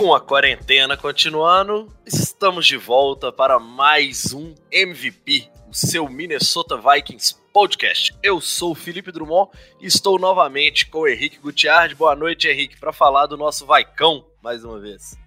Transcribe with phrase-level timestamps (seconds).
[0.00, 7.36] Com a quarentena continuando, estamos de volta para mais um MVP, o seu Minnesota Vikings
[7.52, 8.16] podcast.
[8.22, 11.94] Eu sou o Felipe Drummond e estou novamente com o Henrique Gutiardi.
[11.94, 15.18] Boa noite, Henrique, para falar do nosso Vaicão mais uma vez.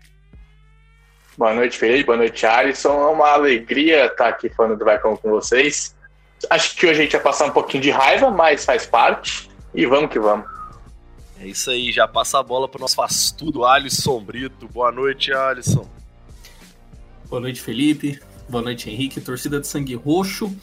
[1.37, 2.05] Boa noite, Felipe.
[2.05, 2.99] Boa noite, Alisson.
[2.99, 5.95] É uma alegria estar aqui falando do Vaicão com vocês.
[6.49, 9.51] Acho que hoje a gente vai passar um pouquinho de raiva, mas faz parte.
[9.75, 10.52] E vamos que vamos.
[11.43, 14.65] É isso aí, já passa a bola para o nosso faz tudo, Alisson Brito.
[14.69, 15.85] Boa noite, Alisson.
[17.29, 18.17] Boa noite, Felipe.
[18.47, 20.55] Boa noite, Henrique, torcida de sangue roxo.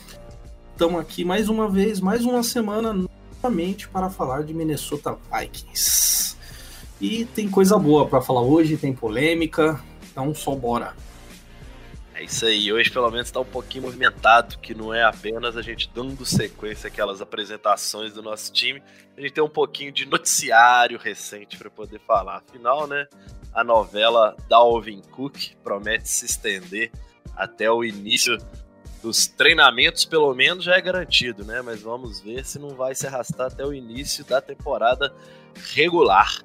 [0.73, 6.35] Estamos aqui mais uma vez, mais uma semana novamente para falar de Minnesota Vikings.
[6.99, 9.79] E tem coisa boa para falar hoje, tem polêmica,
[10.11, 10.95] então só bora.
[12.21, 15.63] É isso aí, hoje pelo menos está um pouquinho movimentado, que não é apenas a
[15.63, 18.83] gente dando sequência àquelas apresentações do nosso time,
[19.17, 22.43] a gente tem um pouquinho de noticiário recente para poder falar.
[22.47, 23.09] Afinal, né,
[23.55, 26.93] a novela Dalvin Cook promete se estender
[27.35, 28.37] até o início
[29.03, 31.63] dos treinamentos, pelo menos já é garantido, né?
[31.63, 35.11] Mas vamos ver se não vai se arrastar até o início da temporada
[35.73, 36.37] regular.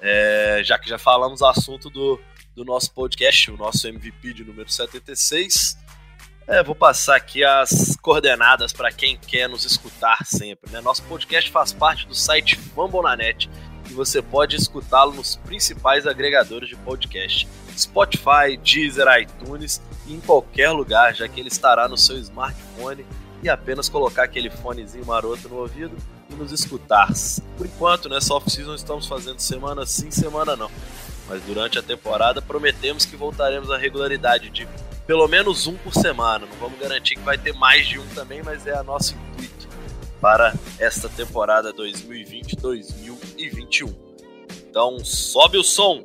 [0.00, 2.20] É, já que já falamos o assunto do
[2.58, 5.78] do nosso podcast, o nosso MVP de número 76.
[6.44, 10.70] É, vou passar aqui as coordenadas para quem quer nos escutar sempre.
[10.72, 10.80] Né?
[10.80, 13.48] Nosso podcast faz parte do site Fambonanet
[13.88, 20.70] e você pode escutá-lo nos principais agregadores de podcast: Spotify, Deezer, iTunes e em qualquer
[20.70, 23.06] lugar, já que ele estará no seu smartphone
[23.40, 25.96] e apenas colocar aquele fonezinho maroto no ouvido
[26.28, 27.08] e nos escutar.
[27.56, 30.68] Por enquanto, né, off-season estamos fazendo semana sim, semana não
[31.28, 34.66] mas durante a temporada prometemos que voltaremos à regularidade de
[35.06, 36.46] pelo menos um por semana.
[36.46, 39.68] Não vamos garantir que vai ter mais de um também, mas é a nosso intuito
[40.20, 43.94] para esta temporada 2020-2021.
[44.68, 46.04] Então sobe o som!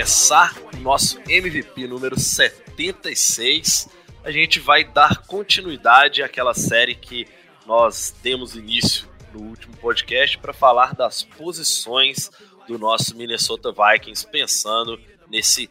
[0.00, 3.86] Começar o nosso MVP número 76,
[4.24, 7.28] a gente vai dar continuidade àquela série que
[7.66, 12.30] nós demos início no último podcast para falar das posições
[12.66, 15.68] do nosso Minnesota Vikings, pensando nesse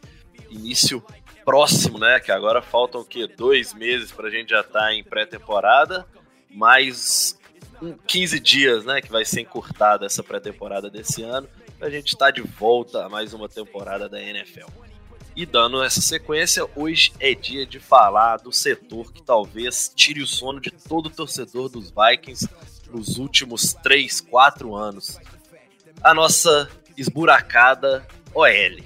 [0.48, 1.04] início
[1.44, 2.20] próximo, né?
[2.20, 3.26] Que agora faltam o quê?
[3.26, 6.06] Dois meses para a gente já estar tá em pré-temporada,
[6.48, 7.36] mais
[8.06, 9.00] 15 dias, né?
[9.02, 11.48] Que vai ser encurtada essa pré-temporada desse ano
[11.80, 14.68] a gente está de volta a mais uma temporada da NFL.
[15.34, 20.26] E dando essa sequência, hoje é dia de falar do setor que talvez tire o
[20.26, 22.46] sono de todo torcedor dos Vikings
[22.90, 25.18] nos últimos 3, 4 anos.
[26.02, 28.84] A nossa esburacada OL.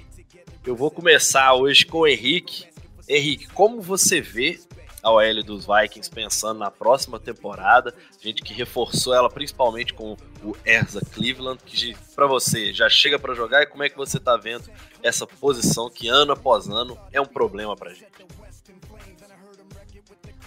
[0.65, 2.67] Eu vou começar hoje com o Henrique.
[3.07, 4.59] Henrique, como você vê
[5.05, 7.93] a OL dos Vikings pensando na próxima temporada.
[8.19, 13.35] Gente que reforçou ela principalmente com o Erza Cleveland, que para você já chega para
[13.35, 14.67] jogar e como é que você tá vendo
[15.03, 18.07] essa posição que ano após ano é um problema pra gente?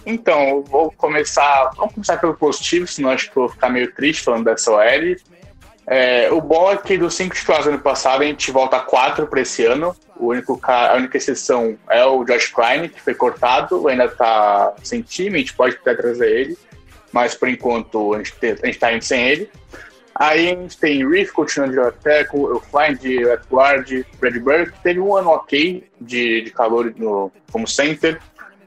[0.05, 1.71] Então, vou começar.
[1.77, 5.15] Vamos começar pelo positivo, senão acho que vou ficar meio triste falando dessa OL.
[5.91, 8.79] É, o bom é que dos cinco titulares do ano passado, a gente volta a
[8.79, 9.95] quatro para esse ano.
[10.15, 15.01] O único, a única exceção é o Josh Klein, que foi cortado, ainda está sem
[15.01, 16.57] time, a gente pode até trazer ele,
[17.11, 19.49] mas por enquanto a gente está indo sem ele.
[20.13, 24.73] Aí a gente tem Reef continuando de left o Klein de left guard, Brad Burke,
[24.83, 28.19] teve um ano ok de, de calor no, como center.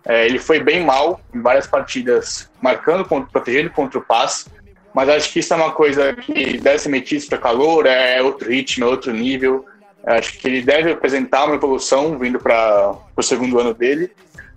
[0.05, 4.47] É, ele foi bem mal em várias partidas, marcando, protegendo contra o passe
[4.95, 8.49] mas acho que isso é uma coisa que deve ser metido para calor, é outro
[8.49, 9.65] ritmo, é outro nível.
[10.05, 14.11] Acho que ele deve apresentar uma evolução vindo para o segundo ano dele.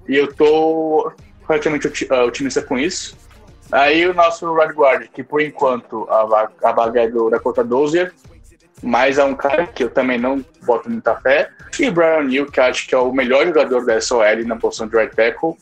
[0.07, 1.11] E eu tô
[1.47, 1.87] relativamente
[2.25, 3.15] otimista com isso.
[3.71, 7.63] Aí o nosso right guard, que por enquanto a vaga, a vaga é do Dakota
[7.63, 8.13] Dozier,
[8.81, 11.49] mas é um cara que eu também não boto muita fé.
[11.79, 14.95] E Brian Neal, que acho que é o melhor jogador da SOL na posição de
[14.95, 15.55] right tackle.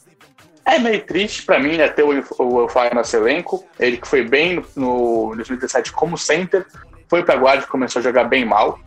[0.65, 3.65] É meio triste para mim né, ter o, o no nosso elenco.
[3.79, 6.65] Ele que foi bem no, no 2017 como center,
[7.09, 8.79] foi para guarda e começou a jogar bem mal.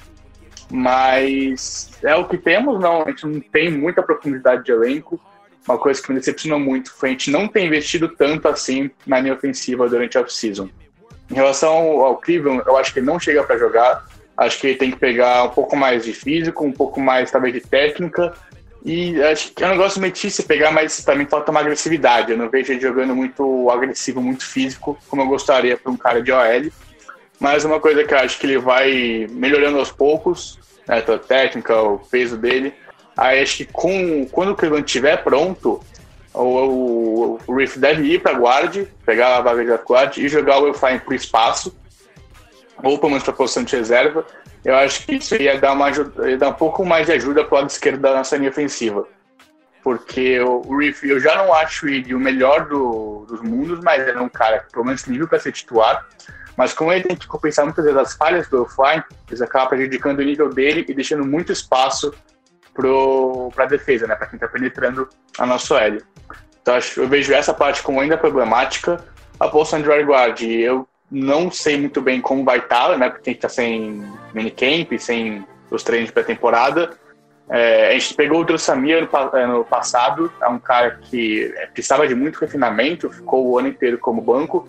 [0.71, 3.03] Mas é o que temos, não.
[3.03, 5.21] A gente não tem muita profundidade de elenco.
[5.69, 9.21] Uma coisa que me decepcionou muito foi a gente não ter investido tanto assim na
[9.21, 10.69] linha ofensiva durante a off-season.
[11.31, 14.05] Em relação ao Cleveland, eu acho que ele não chega para jogar.
[14.37, 17.55] Acho que ele tem que pegar um pouco mais de físico, um pouco mais, talvez,
[17.55, 18.33] de técnica.
[18.87, 22.31] E acho que é um negócio meio difícil pegar, mas também falta uma agressividade.
[22.31, 26.23] Eu não vejo ele jogando muito agressivo, muito físico, como eu gostaria para um cara
[26.23, 26.71] de OL.
[27.41, 31.83] Mas uma coisa que eu acho que ele vai melhorando aos poucos, né, a técnica,
[31.83, 32.73] o peso dele.
[33.17, 35.81] Aí acho que com, quando o Cleveland estiver pronto,
[36.33, 40.63] o, o, o deve ir para guard, pegar a vaga de guard e jogar o
[40.63, 41.75] Will Fine para espaço
[42.83, 44.27] ou pelo menos para a posição de reserva,
[44.65, 47.45] eu acho que isso ia dar, uma ajuda, ia dar um pouco mais de ajuda
[47.45, 49.07] para o lado esquerdo da nossa linha ofensiva.
[49.83, 54.19] Porque o Riff, eu já não acho ele o melhor do, dos mundos, mas ele
[54.19, 56.05] é um cara, pelo menos, nível para ser titular.
[56.57, 60.19] Mas como ele tem que compensar muitas vezes as falhas do offline, eles acabam prejudicando
[60.19, 62.13] o nível dele e deixando muito espaço
[62.75, 64.17] para a defesa, né?
[64.17, 65.09] Para quem está penetrando
[65.39, 66.03] a nossa L.
[66.61, 69.05] Então acho, eu vejo essa parte como ainda problemática.
[69.39, 73.09] A posição de guard, eu não sei muito bem como vai estar, tá, né?
[73.09, 74.05] Porque a gente tá sem
[74.35, 76.91] minicamp, sem os treinos de pré-temporada.
[77.49, 81.67] É, a gente pegou o Drossamia no, é, no passado, é um cara que é,
[81.67, 84.67] precisava de muito refinamento, ficou o ano inteiro como banco.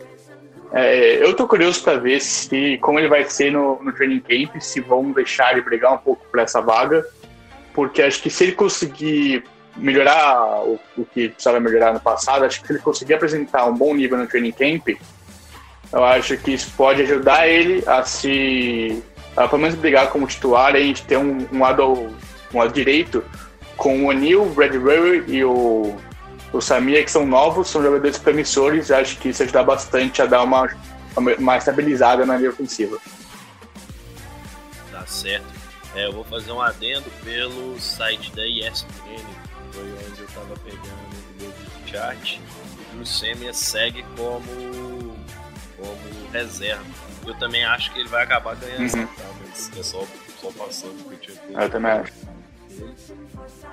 [0.72, 4.62] É, eu tô curioso para ver se como ele vai ser no, no training camp,
[4.62, 7.04] se vão deixar ele brigar um pouco por essa vaga,
[7.74, 9.44] porque acho que se ele conseguir
[9.76, 13.74] melhorar o, o que precisava melhorar no passado, acho que se ele conseguir apresentar um
[13.74, 14.90] bom nível no training camp,
[15.92, 19.04] eu acho que isso pode ajudar ele a se.
[19.36, 22.16] A, pelo menos brigar como titular e a gente ter um, um, lado,
[22.54, 23.24] um lado direito
[23.76, 25.96] com o O'Neill, o Bradbury e o,
[26.52, 28.90] o Samir, que são novos, são jogadores promissores.
[28.90, 30.68] Acho que isso ajuda bastante a dar uma,
[31.38, 32.98] uma estabilizada na linha ofensiva.
[34.92, 35.46] Tá certo.
[35.96, 39.24] É, eu vou fazer um adendo pelo site da ESPN,
[39.72, 41.54] foi onde eu estava pegando o meu
[41.88, 42.42] chat.
[43.00, 45.17] O Semia segue como
[45.78, 46.84] como reserva.
[47.26, 49.08] Eu também acho que ele vai acabar ganhando, uhum.
[49.08, 49.24] tá?
[49.42, 50.06] mas é só,
[50.42, 52.14] só passando o que eu Eu também acho.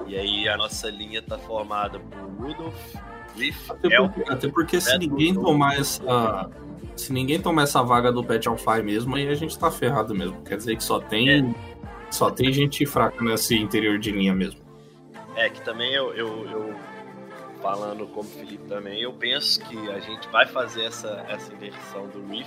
[0.07, 2.95] E aí a nossa linha tá formada por Rudolph,
[3.37, 6.51] Leaf, até, porque, até porque se ninguém tomar essa.
[6.97, 10.41] Se ninguém tomar essa vaga do Pet Alpha mesmo, aí a gente tá ferrado mesmo.
[10.43, 11.51] Quer dizer que só tem.
[11.51, 11.55] É.
[12.11, 14.61] Só tem gente fraca nesse interior de linha mesmo.
[15.35, 16.75] É, que também eu, eu, eu
[17.65, 22.23] falando como Felipe também, eu penso que a gente vai fazer essa, essa inversão do
[22.27, 22.47] Reef,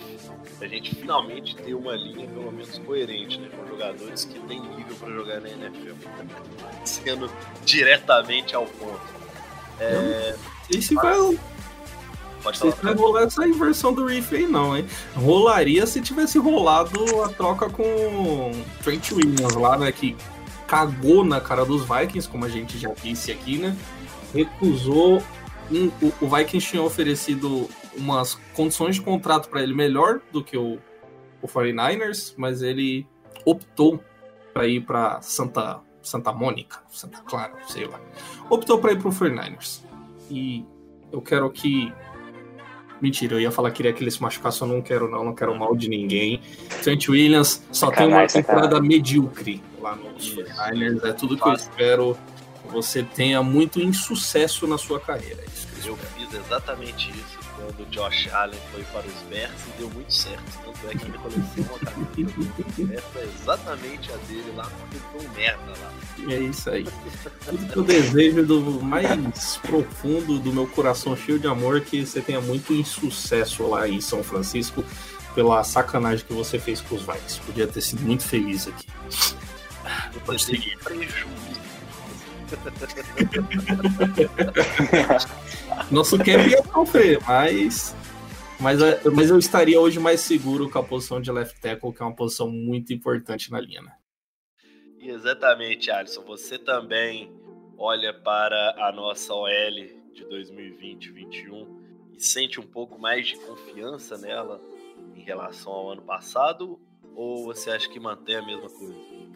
[0.62, 3.50] a gente finalmente ter uma linha pelo menos coerente, né?
[3.50, 5.94] Com jogadores que têm nível para jogar na NFL.
[6.86, 7.32] Sendo
[7.66, 9.02] diretamente ao ponto.
[9.80, 10.36] É,
[10.70, 11.40] e se vai.
[12.44, 12.76] Pode falar.
[12.84, 14.86] vai rolar essa inversão do Reef aí, não, hein?
[15.16, 18.52] Rolaria se tivesse rolado a troca com
[18.84, 19.92] Trent Williams lá, né?
[19.92, 20.16] Que
[20.68, 23.76] cagou na cara dos Vikings, como a gente já disse aqui, né?
[24.44, 25.24] Recusou.
[25.72, 30.58] Um, o, o Vikings tinha oferecido umas condições de contrato para ele melhor do que
[30.58, 30.78] o,
[31.42, 33.06] o 49ers, mas ele
[33.44, 34.04] optou
[34.54, 38.00] para ir para Santa Santa Mônica, Santa Clara, sei lá.
[38.50, 39.82] Optou para ir para o 49ers.
[40.30, 40.66] E
[41.12, 41.92] eu quero que
[43.00, 45.36] Mentira, eu ia falar que queria que ele se machucasse, eu não quero não, não
[45.36, 46.42] quero mal de ninguém.
[46.82, 52.18] Trent Williams só tem uma temporada medíocre lá nos 49ers, é tudo que eu espero
[52.68, 55.42] você tenha muito insucesso na sua carreira.
[55.44, 59.90] É eu fiz exatamente isso quando o Josh Allen foi para os Bears e deu
[59.90, 60.44] muito certo.
[60.66, 65.34] Tanto é que minha coleção a camisa é exatamente a dele lá, porque foi um
[65.34, 66.34] merda lá.
[66.34, 66.86] É isso aí.
[67.46, 72.22] Tudo que eu desejo do mais profundo do meu coração cheio de amor que você
[72.22, 74.84] tenha muito insucesso lá em São Francisco
[75.34, 77.40] pela sacanagem que você fez com os Vikings.
[77.46, 78.86] Podia ter sido muito feliz aqui.
[80.26, 80.78] Pode seguir.
[80.80, 81.57] Prejuízo
[85.92, 87.96] Nosso camp ia sofrer, mas,
[88.60, 88.80] mas,
[89.14, 92.16] mas eu estaria hoje mais seguro com a posição de left tackle, que é uma
[92.16, 93.82] posição muito importante na linha.
[93.82, 93.92] Né?
[95.00, 96.24] Exatamente, Alisson.
[96.24, 97.32] Você também
[97.78, 99.48] olha para a nossa OL
[100.14, 101.68] de 2020-21
[102.14, 104.60] e sente um pouco mais de confiança nela
[105.16, 106.80] em relação ao ano passado?
[107.16, 109.27] Ou você acha que mantém a mesma coisa?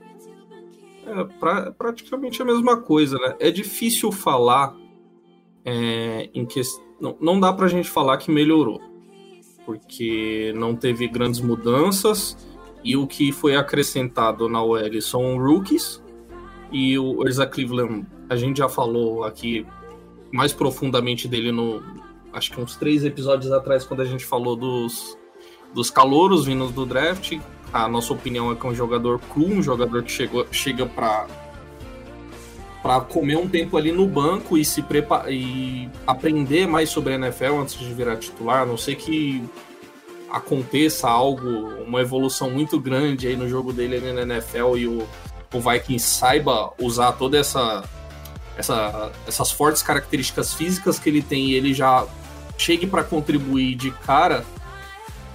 [1.05, 3.35] É pra, praticamente a mesma coisa, né?
[3.39, 4.75] É difícil falar
[5.65, 6.61] é, em que,
[6.99, 8.81] não, não dá pra gente falar que melhorou,
[9.65, 12.37] porque não teve grandes mudanças
[12.83, 16.01] e o que foi acrescentado na OL são rookies
[16.71, 19.65] e o Erza Cleveland, a gente já falou aqui
[20.31, 21.83] mais profundamente dele no,
[22.33, 25.17] acho que uns três episódios atrás, quando a gente falou dos,
[25.73, 27.37] dos calouros vindos do draft.
[27.73, 31.27] A nossa opinião é que é um jogador cru, um jogador que chegou, chega para
[32.81, 37.15] para comer um tempo ali no banco e se preparar e aprender mais sobre a
[37.15, 39.47] NFL antes de virar titular, a não sei que
[40.31, 41.47] aconteça algo,
[41.85, 45.07] uma evolução muito grande aí no jogo dele na NFL e o,
[45.53, 47.83] o Vikings saiba usar toda essa,
[48.57, 52.07] essa essas fortes características físicas que ele tem e ele já
[52.57, 54.45] chegue para contribuir de cara,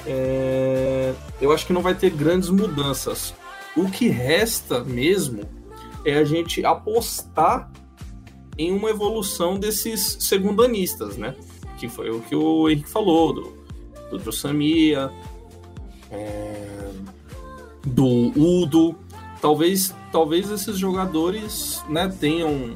[0.06, 1.14] é...
[1.40, 3.34] eu acho que não vai ter grandes mudanças.
[3.76, 5.42] O que resta mesmo
[6.04, 7.70] é a gente apostar
[8.56, 11.34] em uma evolução desses segundanistas, né?
[11.78, 13.52] Que foi o que o Henrique falou, do,
[14.10, 15.10] do Drossamia,
[16.10, 16.90] é...
[17.84, 18.06] do
[18.38, 18.96] Udo.
[19.40, 22.72] Talvez, talvez esses jogadores né, tenham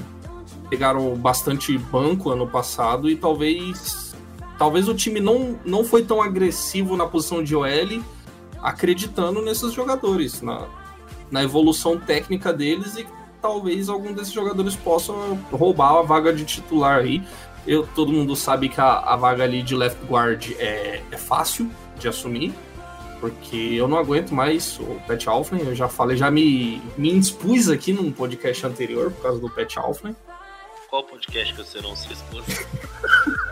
[0.68, 4.09] pegaram bastante banco ano passado e talvez
[4.60, 8.04] talvez o time não, não foi tão agressivo na posição de OL,
[8.60, 10.68] acreditando nesses jogadores, na,
[11.30, 13.06] na evolução técnica deles e
[13.40, 17.22] talvez algum desses jogadores possam roubar a vaga de titular aí.
[17.66, 21.70] Eu, todo mundo sabe que a, a vaga ali de left guard é, é fácil
[21.98, 22.52] de assumir,
[23.18, 27.70] porque eu não aguento mais o Pat Alflin, eu já falei, já me, me indispus
[27.70, 30.14] aqui num podcast anterior por causa do Pat Alflin.
[30.90, 32.44] Qual podcast que você não se expôs?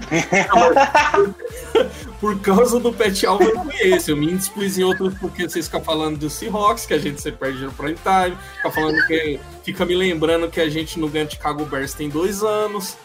[2.20, 4.10] por causa do Pet Alva eu conheço.
[4.10, 7.40] Eu me indispus em outros porque vocês ficam falando do Seahawks, que a gente sempre
[7.40, 8.36] perde no prime time.
[8.56, 9.40] Fica falando que.
[9.62, 12.96] Fica me lembrando que a gente não ganha Chicago Bears tem dois anos.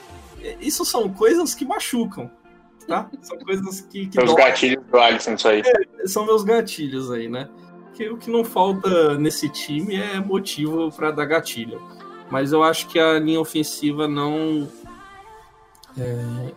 [0.60, 2.30] Isso são coisas que machucam.
[2.88, 3.10] Tá?
[3.22, 4.08] São coisas que.
[4.08, 5.62] que Os gatilhos do Alisson, isso aí.
[5.66, 7.50] É, são meus gatilhos aí, né?
[7.94, 11.82] Que o que não falta nesse time é motivo para dar gatilho.
[12.30, 14.68] Mas eu acho que a linha ofensiva não.
[15.98, 16.52] É,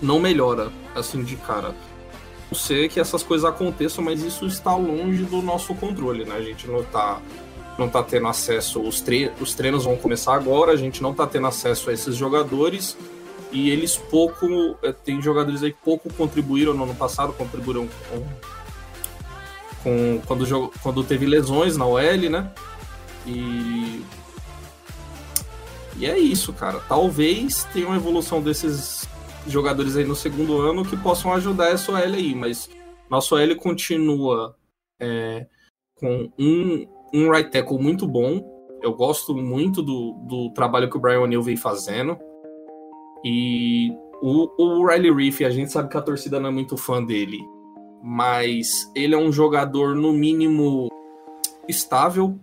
[0.00, 1.74] não melhora assim de cara.
[2.50, 6.36] Não sei que essas coisas aconteçam, mas isso está longe do nosso controle, né?
[6.36, 7.20] A gente não está
[7.78, 11.26] não tá tendo acesso, os, tre os treinos vão começar agora, a gente não está
[11.26, 12.96] tendo acesso a esses jogadores
[13.52, 14.46] e eles pouco,
[14.82, 18.24] eh, tem jogadores aí que pouco contribuíram no ano passado, contribuíram com,
[19.82, 22.50] com quando, quando teve lesões na OL, né?
[23.26, 24.02] E
[25.98, 26.80] e é isso, cara.
[26.88, 29.08] Talvez tenha uma evolução desses
[29.48, 32.68] jogadores aí no segundo ano que possam ajudar essa OL aí, mas
[33.10, 34.56] nosso OL continua
[35.00, 35.46] é,
[35.94, 38.54] com um, um right tackle muito bom.
[38.82, 42.18] Eu gosto muito do, do trabalho que o Brian O'Neill vem fazendo.
[43.24, 43.90] E
[44.22, 47.38] o, o Riley Reef, a gente sabe que a torcida não é muito fã dele,
[48.02, 50.88] mas ele é um jogador, no mínimo,
[51.68, 52.38] estável.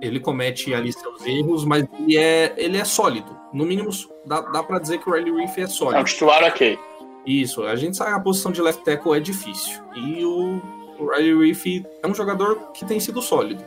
[0.00, 3.36] Ele comete ali seus erros, mas ele é, ele é sólido.
[3.52, 3.90] No mínimo,
[4.24, 5.98] dá, dá para dizer que o Riley Reef é sólido.
[5.98, 6.78] É um titular ok.
[7.26, 9.82] Isso, a gente sabe que a posição de left tackle é difícil.
[9.94, 10.62] E o,
[10.98, 13.64] o Riley Reef é um jogador que tem sido sólido.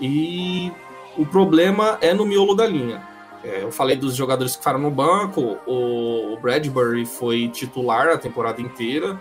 [0.00, 0.70] E
[1.16, 3.02] o problema é no miolo da linha.
[3.42, 8.60] É, eu falei dos jogadores que ficaram no banco, o Bradbury foi titular a temporada
[8.60, 9.18] inteira.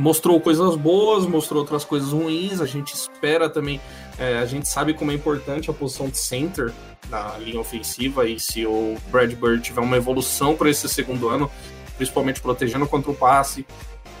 [0.00, 2.60] Mostrou coisas boas, mostrou outras coisas ruins.
[2.60, 3.78] A gente espera também
[4.18, 6.72] é, a gente sabe como é importante a posição de center
[7.08, 11.50] na linha ofensiva e se o Bradbury tiver uma evolução para esse segundo ano,
[11.96, 13.66] principalmente protegendo contra o passe,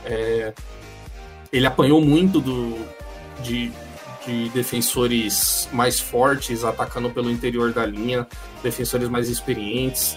[0.04, 0.52] é,
[1.52, 2.78] ele apanhou muito do,
[3.42, 3.70] de,
[4.26, 8.26] de defensores mais fortes atacando pelo interior da linha,
[8.62, 10.16] defensores mais experientes.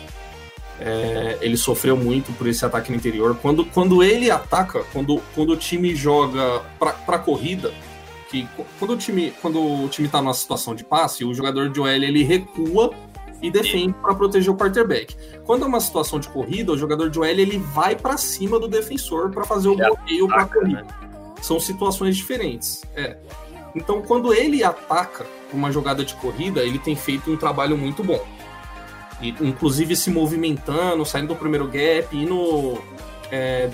[0.79, 3.37] É, ele sofreu muito por esse ataque no interior.
[3.41, 7.73] Quando, quando ele ataca, quando, quando o time joga para corrida,
[8.29, 8.47] que
[8.79, 11.87] quando o time quando o time tá numa situação de passe, o jogador de OL
[11.87, 12.91] ele recua
[13.41, 15.15] e defende para proteger o quarterback.
[15.45, 18.67] Quando é uma situação de corrida, o jogador de OL ele vai para cima do
[18.67, 20.81] defensor para fazer o bloqueio para corrida.
[20.81, 20.87] Né?
[21.41, 22.83] São situações diferentes.
[22.95, 23.17] É.
[23.75, 28.25] Então, quando ele ataca uma jogada de corrida, ele tem feito um trabalho muito bom.
[29.23, 32.77] E, inclusive se movimentando, saindo do primeiro gap, indo
[33.31, 33.69] é,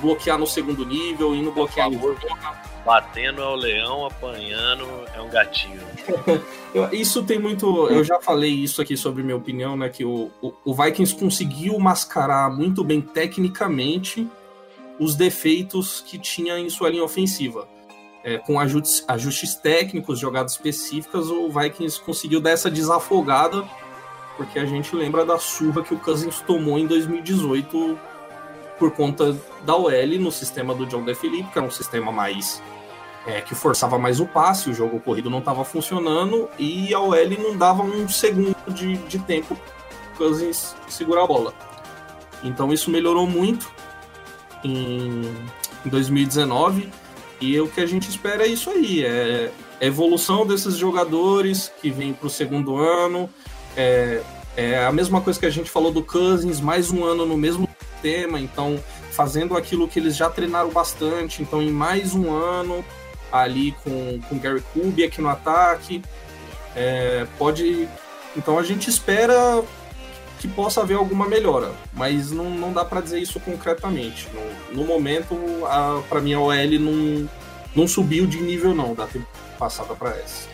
[0.00, 1.98] bloquear no segundo nível, indo bloquear no
[2.84, 5.80] Batendo é o leão, apanhando é um gatinho.
[6.90, 7.88] isso tem muito.
[7.88, 9.88] Eu já falei isso aqui sobre minha opinião, né?
[9.88, 14.26] Que o, o, o Vikings conseguiu mascarar muito bem tecnicamente
[14.98, 17.68] os defeitos que tinha em sua linha ofensiva.
[18.24, 23.64] É, com ajustes, ajustes técnicos, jogadas específicas, o Vikings conseguiu dar essa desafogada
[24.36, 27.98] porque a gente lembra da surra que o Cousins tomou em 2018
[28.78, 32.62] por conta da OL no sistema do John DeFilippo, que era um sistema mais
[33.26, 37.30] é, que forçava mais o passe, o jogo corrido não estava funcionando e a OL
[37.38, 39.56] não dava um segundo de, de tempo
[40.16, 41.54] Cousins segurar a bola.
[42.42, 43.70] Então isso melhorou muito
[44.64, 45.22] em,
[45.84, 46.88] em 2019
[47.40, 51.90] e o que a gente espera é isso aí, é a evolução desses jogadores que
[51.90, 53.28] vêm para o segundo ano,
[53.76, 54.22] é,
[54.56, 57.68] é a mesma coisa que a gente falou do Cousins, mais um ano no mesmo
[58.00, 62.84] tema, então fazendo aquilo que eles já treinaram bastante, então em mais um ano
[63.30, 66.02] ali com, com Gary Kubiak no ataque,
[66.74, 67.88] é, pode...
[68.36, 69.62] Então a gente espera
[70.38, 74.28] que possa haver alguma melhora, mas não, não dá para dizer isso concretamente.
[74.72, 75.36] No, no momento,
[76.08, 77.30] para mim, a OL não,
[77.76, 80.48] não subiu de nível não da temporada passada para essa.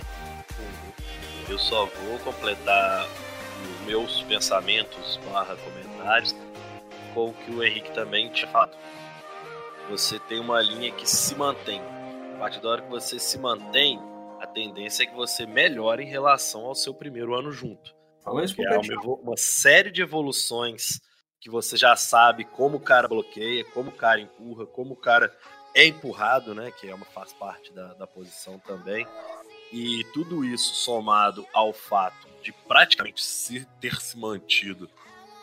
[1.48, 6.34] Eu só vou completar os meus pensamentos barra comentários
[7.14, 8.76] com o que o Henrique também tinha falado.
[9.88, 11.80] Você tem uma linha que se mantém.
[12.34, 13.98] A partir da hora que você se mantém,
[14.38, 17.96] a tendência é que você melhore em relação ao seu primeiro ano junto.
[18.22, 21.00] Fala isso é uma, uma série de evoluções
[21.40, 25.34] que você já sabe como o cara bloqueia, como o cara empurra, como o cara
[25.74, 26.70] é empurrado, né?
[26.72, 29.06] Que é uma faz parte da, da posição também.
[29.72, 34.88] E tudo isso somado ao fato de praticamente se ter se mantido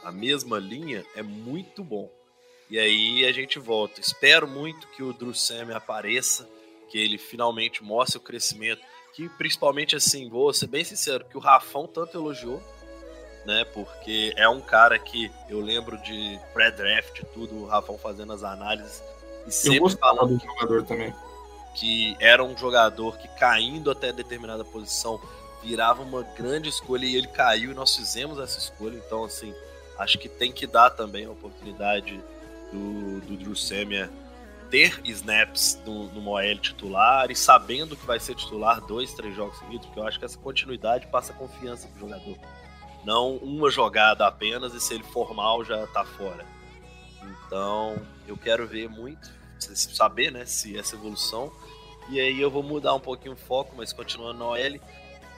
[0.06, 2.08] a mesma linha é muito bom.
[2.70, 4.00] E aí a gente volta.
[4.00, 5.34] Espero muito que o Drew
[5.76, 6.48] apareça,
[6.90, 8.82] que ele finalmente mostre o crescimento.
[9.16, 12.62] Que principalmente assim, vou ser bem sincero, que o Rafão tanto elogiou,
[13.46, 13.66] né?
[13.74, 19.02] Porque é um cara que eu lembro de pré-draft tudo, o Rafão fazendo as análises
[19.48, 21.14] e sempre falando do jogador também
[21.76, 25.20] que era um jogador que caindo até determinada posição
[25.62, 28.98] virava uma grande escolha e ele caiu e nós fizemos essa escolha.
[28.98, 29.54] Então, assim,
[29.98, 32.22] acho que tem que dar também a oportunidade
[32.72, 34.10] do, do Drew Semia
[34.70, 39.58] ter snaps no, no Moel titular e sabendo que vai ser titular dois, três jogos
[39.60, 42.38] seguidos, porque eu acho que essa continuidade passa confiança pro jogador.
[43.04, 46.46] Não uma jogada apenas e se ele for mal já tá fora.
[47.46, 47.96] Então,
[48.28, 51.52] eu quero ver muito, saber, né, se essa evolução
[52.10, 54.80] e aí eu vou mudar um pouquinho o foco, mas continuando na OL.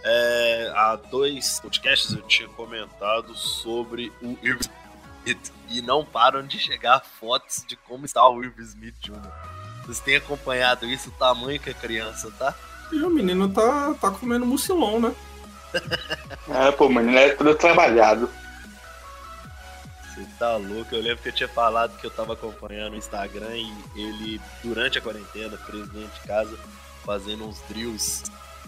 [0.04, 6.58] É, há dois podcasts eu tinha comentado sobre o Irv Smith e não param de
[6.58, 9.20] chegar fotos de como está o Irv Smith Jr.
[9.82, 12.54] Vocês têm acompanhado isso, o tamanho que a criança tá?
[12.92, 15.14] E o menino tá, tá comendo mucilão, né?
[16.50, 18.30] é, pô, o menino é tudo trabalhado.
[20.18, 20.96] Você tá louco?
[20.96, 24.98] Eu lembro que eu tinha falado que eu tava acompanhando o Instagram e ele, durante
[24.98, 26.58] a quarentena, preso dentro de casa,
[27.06, 28.24] fazendo uns drills,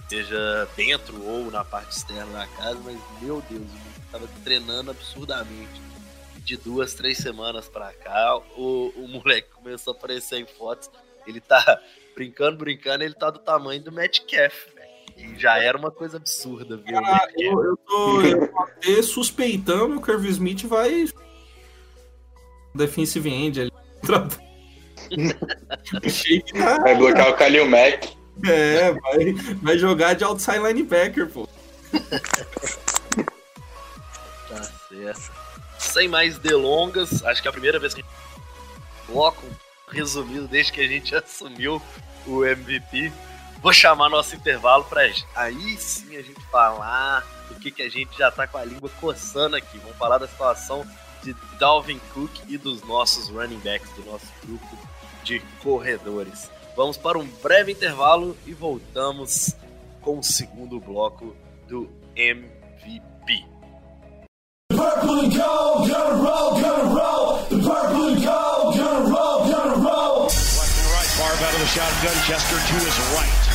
[0.07, 5.89] seja dentro ou na parte externa da casa, mas meu Deus, ele tava treinando absurdamente.
[6.37, 10.89] De duas, três semanas pra cá, o, o moleque começou a aparecer em fotos.
[11.25, 11.81] Ele tá
[12.15, 14.67] brincando, brincando, ele tá do tamanho do Metcalf,
[15.17, 16.97] e já era uma coisa absurda, viu?
[16.97, 21.07] Ah, eu, eu, tô, eu tô até suspeitando que o Irv Smith vai
[22.73, 23.71] defensive end ali.
[26.81, 28.19] vai bloquear o Kalil Mack.
[28.47, 31.47] É, vai, vai jogar de outside linebacker, pô.
[34.47, 35.31] Tá certo.
[35.77, 38.13] Sem mais delongas, acho que é a primeira vez que a gente
[39.07, 39.43] bloco
[39.89, 41.81] resumido desde que a gente assumiu
[42.25, 43.11] o MVP.
[43.61, 45.01] Vou chamar nosso intervalo pra
[45.35, 48.89] aí sim a gente falar do que, que a gente já tá com a língua
[49.01, 49.77] coçando aqui.
[49.79, 50.85] Vamos falar da situação
[51.23, 54.77] de Dalvin Cook e dos nossos running backs, do nosso grupo
[55.23, 56.49] de corredores.
[56.75, 59.55] Vamos para um breve intervalo e voltamos
[60.01, 61.35] com o segundo bloco
[61.67, 63.45] do MVP.
[64.71, 67.37] Purple and gold, gonna roll, gonna roll.
[67.49, 70.23] The purple and gold, gonna roll, gonna roll.
[70.23, 73.48] Left and right, Barb out of the shotgun, Chester to his right.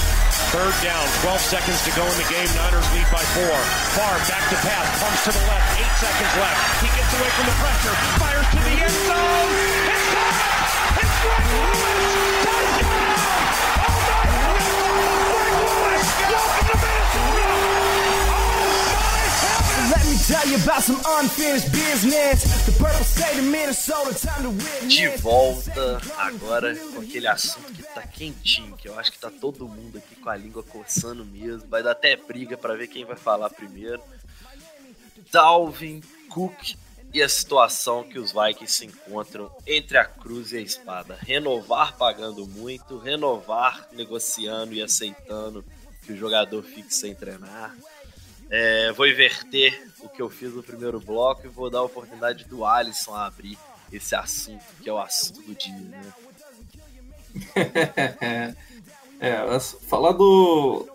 [0.55, 2.47] Third down, 12 seconds to go in the game.
[2.55, 3.59] Niners lead by four.
[3.99, 6.79] Favre back to pass, comes to the left, eight seconds left.
[6.79, 7.90] He gets away from the pressure,
[8.23, 9.51] fires to the end zone.
[9.90, 10.95] It's caught!
[11.03, 11.83] It's Greg Lewis!
[12.47, 13.19] Touchdown!
[13.83, 14.55] Oh my God!
[16.71, 17.75] Greg Lewis!
[19.51, 20.12] Welcome to
[23.43, 24.14] Minnesota!
[24.87, 27.84] De volta agora com aquele assunto que
[28.14, 31.68] quentinho, que eu acho que tá todo mundo aqui com a língua coçando mesmo.
[31.68, 34.00] Vai dar até briga para ver quem vai falar primeiro.
[35.33, 36.77] Dalvin Cook
[37.12, 41.18] e a situação que os Vikings se encontram entre a cruz e a espada.
[41.20, 45.64] Renovar pagando muito, renovar negociando e aceitando
[46.03, 47.74] que o jogador fique sem treinar
[48.50, 52.44] É, vou inverter o que eu fiz no primeiro bloco e vou dar a oportunidade
[52.44, 53.59] do Alisson abrir
[53.90, 56.12] esse assunto, que é o assunto do dia, né?
[59.20, 60.87] é, falar do.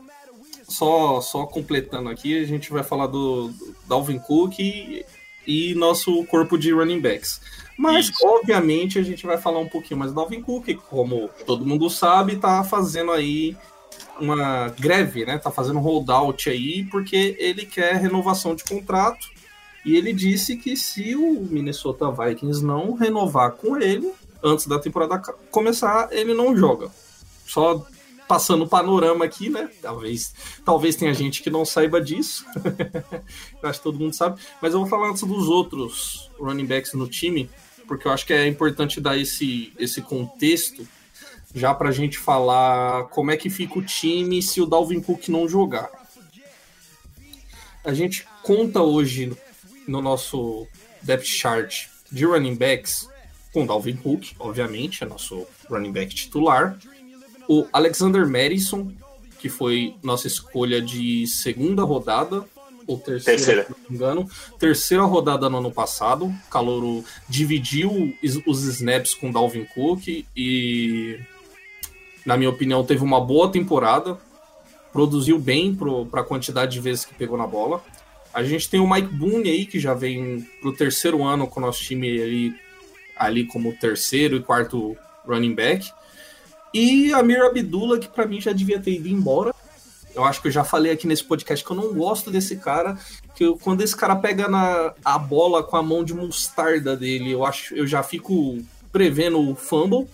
[0.68, 5.04] Só, só completando aqui, a gente vai falar do, do Dalvin Cook e,
[5.48, 7.42] e, nosso corpo de running backs.
[7.76, 8.28] Mas, Isso.
[8.28, 12.36] obviamente, a gente vai falar um pouquinho mais do Dalvin Cook, como todo mundo sabe,
[12.36, 13.58] tá fazendo aí
[14.20, 15.38] uma greve, né?
[15.38, 19.28] Tá fazendo holdout aí, porque ele quer renovação de contrato.
[19.86, 24.12] E ele disse que se o Minnesota Vikings não renovar com ele,
[24.44, 25.20] antes da temporada
[25.52, 26.90] começar, ele não joga.
[27.46, 27.86] Só
[28.28, 29.70] passando o panorama aqui, né?
[29.82, 32.46] Talvez, talvez tenha gente que não saiba disso.
[33.64, 34.40] acho que todo mundo sabe.
[34.62, 37.50] Mas eu vou falar antes dos outros running backs no time,
[37.88, 40.88] porque eu acho que é importante dar esse, esse contexto
[41.56, 45.28] já para a gente falar como é que fica o time se o Dalvin Cook
[45.30, 45.90] não jogar.
[47.84, 49.36] A gente conta hoje
[49.88, 50.68] no nosso
[51.02, 53.10] depth chart de running backs
[53.54, 56.78] com Dalvin Cook, obviamente, é nosso running back titular.
[57.48, 58.92] O Alexander Madison,
[59.40, 62.46] que foi nossa escolha de segunda rodada,
[62.86, 63.64] ou terceira, terceira.
[63.64, 64.30] se não me engano.
[64.58, 66.34] Terceira rodada no ano passado.
[66.50, 68.16] Calouro dividiu
[68.48, 71.20] os snaps com Dalvin Cook e,
[72.26, 74.18] na minha opinião, teve uma boa temporada.
[74.92, 75.78] Produziu bem
[76.10, 77.84] para a quantidade de vezes que pegou na bola.
[78.34, 81.64] A gente tem o Mike Boone aí, que já vem pro terceiro ano com o
[81.64, 82.56] nosso time ali
[83.20, 85.92] ali como terceiro e quarto running back.
[86.74, 89.54] E a Mir Abdullah, que para mim já devia ter ido embora.
[90.16, 92.98] Eu acho que eu já falei aqui nesse podcast que eu não gosto desse cara.
[93.36, 97.32] Que eu, quando esse cara pega na, a bola com a mão de mostarda dele,
[97.32, 98.58] eu acho eu já fico
[98.92, 100.08] prevendo o fumble.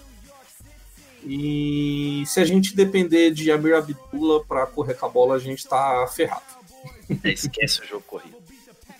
[1.23, 5.65] E se a gente depender de Amir Abdullah para correr com a bola, a gente
[5.67, 6.43] tá ferrado.
[7.23, 8.35] É, esquece o jogo corrido.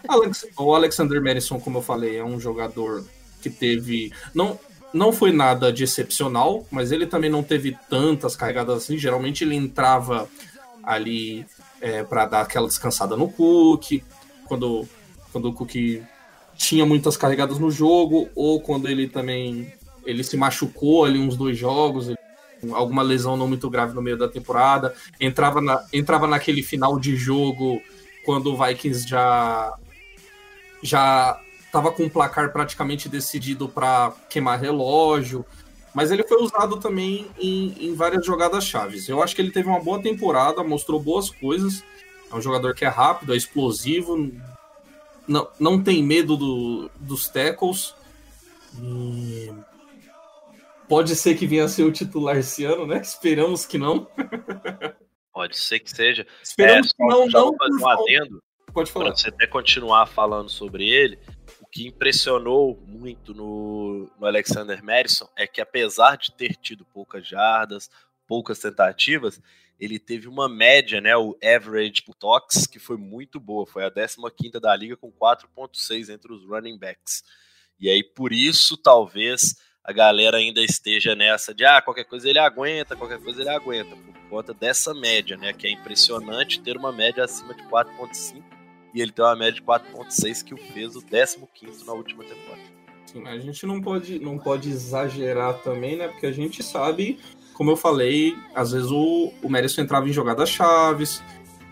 [0.08, 3.04] Alex, o Alexander Madison, como eu falei, é um jogador
[3.46, 4.12] que teve.
[4.34, 4.60] Não,
[4.94, 8.98] não foi nada de excepcional, mas ele também não teve tantas carregadas assim.
[8.98, 10.28] Geralmente ele entrava
[10.84, 11.46] ali
[11.80, 14.02] é, para dar aquela descansada no Cook,
[14.46, 14.88] quando,
[15.32, 16.02] quando o Cook
[16.56, 19.72] tinha muitas carregadas no jogo, ou quando ele também
[20.06, 22.14] ele se machucou ali uns dois jogos,
[22.72, 27.16] alguma lesão não muito grave no meio da temporada, entrava, na, entrava naquele final de
[27.16, 27.82] jogo
[28.24, 29.74] quando o Vikings já
[30.82, 31.40] já
[31.76, 35.46] estava com o placar praticamente decidido para queimar relógio,
[35.94, 39.10] mas ele foi usado também em, em várias jogadas chaves.
[39.10, 41.84] Eu acho que ele teve uma boa temporada, mostrou boas coisas.
[42.32, 44.32] É um jogador que é rápido, é explosivo,
[45.28, 47.94] não, não tem medo do, dos tackles.
[48.82, 49.52] E...
[50.88, 53.02] Pode ser que venha a ser o titular esse ano, né?
[53.02, 54.08] Esperamos que não.
[55.34, 56.26] Pode ser que seja.
[56.42, 57.52] Esperamos é, que não, não.
[57.52, 58.42] Um adendo,
[58.74, 59.06] Pode falar.
[59.06, 61.18] Pra você até continuar falando sobre ele,
[61.76, 67.90] que impressionou muito no, no Alexander Madison é que, apesar de ter tido poucas jardas,
[68.26, 69.42] poucas tentativas,
[69.78, 73.66] ele teve uma média, né, o average por toques, que foi muito boa.
[73.66, 77.26] Foi a 15 da liga com 4.6 entre os running backs.
[77.78, 82.40] E aí, por isso, talvez a galera ainda esteja nessa de ah, qualquer coisa ele
[82.40, 85.52] aguenta, qualquer coisa ele aguenta, por conta dessa média, né?
[85.52, 88.55] Que é impressionante ter uma média acima de 4.5
[88.96, 92.64] e ele tem uma média de 4.6 que o fez o 15 na última temporada.
[93.06, 96.08] Sim, a gente não pode, não pode exagerar também, né?
[96.08, 97.20] Porque a gente sabe,
[97.54, 101.22] como eu falei, às vezes o, o Madison entrava em jogadas chaves,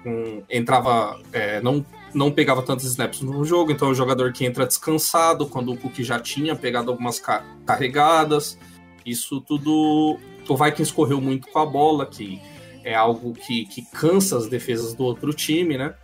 [0.06, 4.46] um, entrava, é, não, não pegava tantos snaps no jogo, então é um jogador que
[4.46, 8.60] entra descansado, quando o Cook já tinha pegado algumas ca carregadas.
[9.06, 10.20] Isso tudo.
[10.48, 12.42] O Vikings correu muito com a bola, que
[12.84, 15.96] é algo que, que cansa as defesas do outro time, né?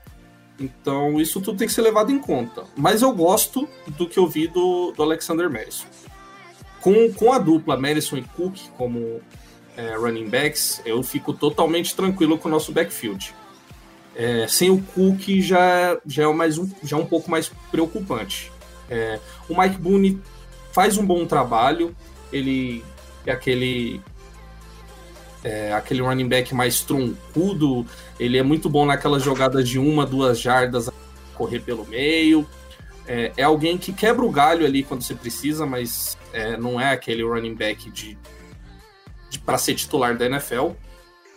[0.60, 2.66] Então, isso tudo tem que ser levado em conta.
[2.76, 5.88] Mas eu gosto do que eu vi do, do Alexander Madison.
[6.82, 9.22] Com, com a dupla Madison e Cook como
[9.76, 13.34] é, running backs, eu fico totalmente tranquilo com o nosso backfield.
[14.16, 18.52] É, sem o Cook já, já, é mais um, já é um pouco mais preocupante.
[18.90, 20.22] É, o Mike Boone
[20.74, 21.96] faz um bom trabalho,
[22.32, 22.84] ele
[23.26, 24.02] é aquele
[25.44, 27.86] é, aquele running back mais troncudo,
[28.20, 30.90] ele é muito bom naquelas jogadas de uma, duas jardas,
[31.34, 32.46] correr pelo meio.
[33.08, 36.92] É, é alguém que quebra o galho ali quando você precisa, mas é, não é
[36.92, 38.18] aquele running back de,
[39.30, 40.72] de para ser titular da NFL,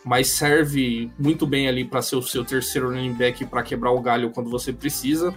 [0.04, 4.00] mas serve muito bem ali para ser o seu terceiro running back para quebrar o
[4.00, 5.34] galho quando você precisa.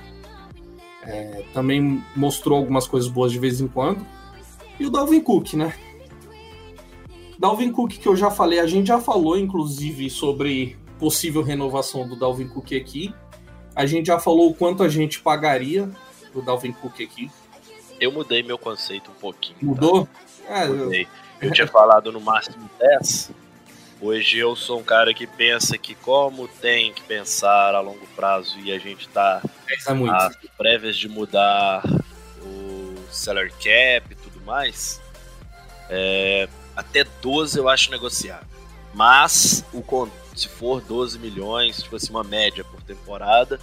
[1.04, 4.06] É, também mostrou algumas coisas boas de vez em quando.
[4.80, 5.74] E o Dalvin Cook, né?
[7.40, 12.16] Dalvin Cook, que eu já falei, a gente já falou, inclusive, sobre possível renovação do
[12.16, 13.14] Dalvin Cook aqui.
[13.76, 15.90] A gente já falou o quanto a gente pagaria
[16.34, 17.30] do Dalvin Cook aqui.
[18.00, 19.58] Eu mudei meu conceito um pouquinho.
[19.60, 19.66] tá?
[19.66, 20.08] Mudou?
[20.48, 20.92] É, eu-.
[21.42, 23.32] Eu tinha falado no máximo 10.
[24.02, 28.60] Hoje eu sou um cara que pensa que como tem que pensar a longo prazo
[28.60, 29.42] e a gente tá
[30.12, 31.82] às prévias de mudar
[32.42, 35.02] o salary cap e tudo mais,
[35.90, 38.48] é, até 12 eu acho negociável.
[38.94, 39.82] Mas o
[40.36, 43.60] se for 12 milhões, tipo assim, uma média por temporada,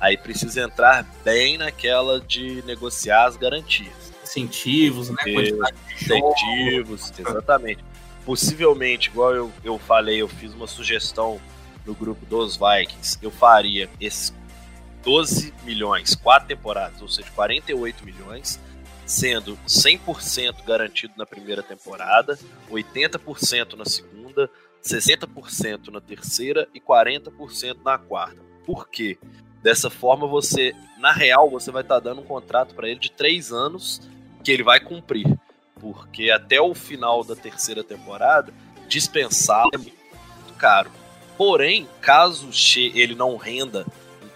[0.00, 4.12] aí precisa entrar bem naquela de negociar as garantias.
[4.22, 5.16] Incentivos, né?
[5.16, 7.84] Quantidade de incentivos, exatamente.
[8.24, 11.40] Possivelmente, igual eu, eu falei, eu fiz uma sugestão
[11.84, 14.32] no grupo dos Vikings, eu faria esses
[15.04, 18.58] 12 milhões, quatro temporadas, ou seja, 48 milhões,
[19.06, 22.38] sendo 100% garantido na primeira temporada,
[22.70, 24.50] 80% na segunda,
[24.82, 28.40] 60% na terceira e 40% na quarta.
[28.64, 29.18] Por quê?
[29.62, 33.50] Dessa forma, você, na real, você vai estar dando um contrato para ele de três
[33.50, 34.00] anos
[34.42, 35.26] que ele vai cumprir.
[35.80, 38.52] Porque até o final da terceira temporada,
[38.88, 40.90] dispensá-lo é muito caro.
[41.36, 42.50] Porém, caso
[42.94, 43.86] ele não renda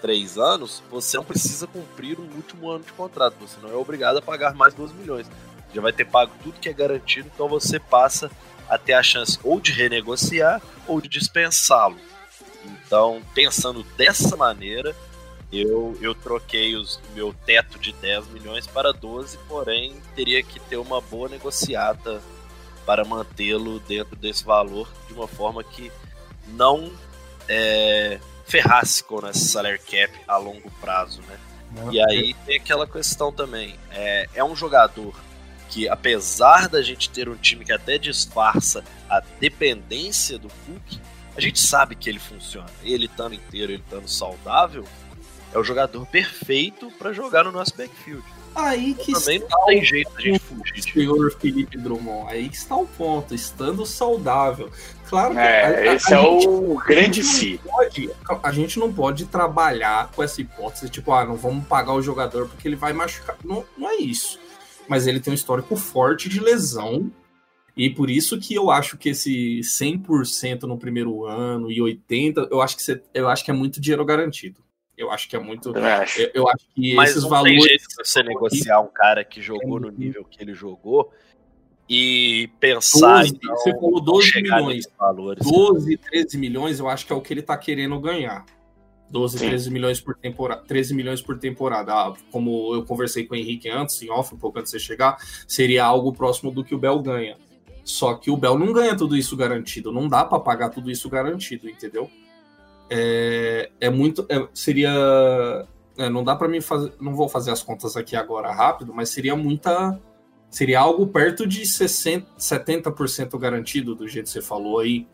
[0.00, 3.37] três anos, você não precisa cumprir um último ano de contrato.
[3.40, 5.30] Você não é obrigado a pagar mais 12 milhões.
[5.74, 8.30] Já vai ter pago tudo que é garantido, então você passa
[8.68, 11.98] a ter a chance ou de renegociar ou de dispensá-lo.
[12.64, 14.94] Então, pensando dessa maneira,
[15.52, 20.76] eu, eu troquei os meu teto de 10 milhões para 12, porém teria que ter
[20.76, 22.20] uma boa negociata
[22.84, 25.90] para mantê-lo dentro desse valor de uma forma que
[26.48, 26.90] não
[27.48, 31.38] é, ferrasse com esse salary cap a longo prazo, né?
[31.92, 33.76] E aí tem aquela questão também.
[33.90, 35.14] É, é um jogador
[35.68, 40.98] que, apesar da gente ter um time que até disfarça a dependência do Cook,
[41.37, 42.68] a gente sabe que ele funciona.
[42.82, 44.84] Ele estando inteiro, ele estando saudável,
[45.52, 48.24] é o jogador perfeito para jogar no nosso backfield.
[48.60, 52.30] Aí que Também está não tem o jeito gente fugir senhor Felipe Drummond.
[52.32, 54.70] Aí que está o ponto, estando saudável.
[55.08, 57.60] Claro que É, a- a- esse a é gente o grande si.
[57.64, 58.10] pode,
[58.42, 62.48] a gente não pode trabalhar com essa hipótese, tipo, ah, não vamos pagar o jogador
[62.48, 63.36] porque ele vai machucar.
[63.44, 64.38] Não, não é isso.
[64.88, 67.10] Mas ele tem um histórico forte de lesão.
[67.76, 72.60] E por isso que eu acho que esse 100% no primeiro ano e 80%, eu
[72.60, 74.58] acho que, você, eu acho que é muito dinheiro garantido.
[74.98, 75.70] Eu acho que é muito.
[75.74, 76.20] Eu acho.
[76.20, 77.52] Eu, eu acho que Mas esses não valores.
[77.54, 81.11] tem jeito de você negociar um cara que jogou É no nível que ele jogou
[81.88, 84.87] e pensar 12, em não- você falou não 12 chegar milhões.
[84.98, 85.44] valores.
[85.46, 88.44] 12, 13 milhões, eu acho que é o que ele tá querendo ganhar.
[89.11, 89.46] 12, Sim.
[89.48, 90.62] 13 milhões por temporada.
[90.66, 91.94] 13 milhões por temporada.
[91.94, 94.84] Ah, como eu conversei com o Henrique antes, em off, um pouco antes de você
[94.84, 97.38] chegar, seria algo próximo do que o Bell ganha.
[97.84, 99.90] Só que o Bell não ganha tudo isso garantido.
[99.90, 102.11] Não dá para pagar tudo isso garantido, entendeu?
[102.90, 104.27] É, é muito.
[104.29, 104.90] é- seria.
[105.96, 106.92] é, não dá para mim fazer.
[107.01, 109.98] Não vou fazer as contas aqui agora rápido, mas seria muita.
[110.51, 115.07] Seria algo perto de 60, 70% garantido, do jeito que você falou aí.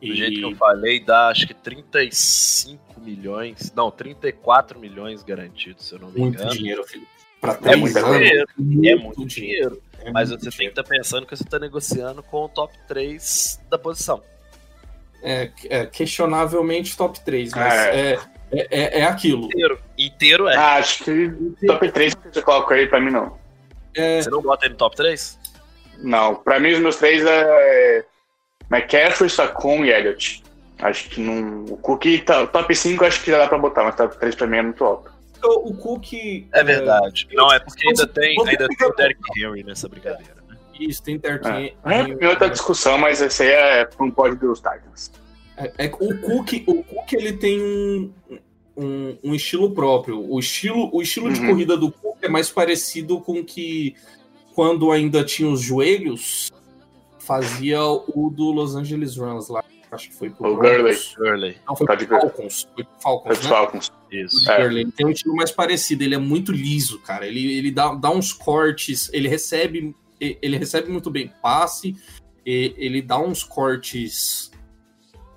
[0.00, 3.72] Do jeito que eu falei, dá acho que 35 milhões.
[3.76, 6.50] Não, 34 milhões garantidos, se eu não me muito engano.
[6.50, 7.06] dinheiro, filho.
[7.64, 8.46] É muito anos, dinheiro.
[8.58, 9.82] muito É muito dinheiro.
[10.00, 10.80] É Mas muito você tem que dinheiro.
[10.80, 14.20] estar pensando que você está negociando com o top 3 da posição.
[15.22, 18.12] É, é, questionavelmente top 3, mas É.
[18.12, 18.18] é,
[18.52, 19.44] é, é, é aquilo.
[19.46, 19.78] Inteiro.
[19.96, 20.56] Inteiro é.
[20.56, 21.30] Ah, acho que
[21.66, 23.38] top 3 você coloca aí pra mim não.
[23.94, 25.38] É, Você não bota ele no top 3?
[25.98, 28.04] Não, pra mim os meus três é
[28.70, 30.42] McCaffrey, Sacon e Elliott.
[30.80, 31.64] Acho que não.
[31.66, 34.46] O Cook, tá, top 5 acho que já dá pra botar, mas top 3 pra
[34.48, 35.12] mim é muito alto.
[35.44, 36.12] o Cook.
[36.52, 37.28] É verdade.
[37.32, 40.41] Não, é porque ainda tem, ainda tem o Derrick Henry nessa brincadeira.
[40.88, 41.74] Isso, tem Derrick É,
[42.20, 45.10] é outra discussão, mas esse aí é pra um pódio dos Titans.
[45.56, 48.12] É, é o Cook, o Cook ele tem um,
[48.76, 50.24] um, um estilo próprio.
[50.28, 51.48] O estilo, o estilo de Uhum.
[51.48, 53.94] corrida do Cook é mais parecido com que
[54.54, 56.50] quando ainda tinha os joelhos
[57.18, 59.62] fazia o do Los Angeles Rams lá.
[59.90, 60.96] Acho que foi pro O Gurley.
[61.18, 61.56] Gurley.
[61.68, 62.18] Não, foi Pode pro.
[62.18, 62.68] Falcons.
[62.74, 63.50] Foi pro Foi Falcons, dos né?
[63.50, 63.92] Falcons.
[64.10, 64.50] Isso.
[64.50, 64.62] É.
[64.62, 67.26] Gurley, ele tem um estilo mais parecido, ele é muito liso, cara.
[67.26, 69.94] Ele, ele dá, dá uns cortes, ele recebe,
[70.40, 71.96] ele recebe muito bem passe,
[72.46, 74.50] e- ele dá uns cortes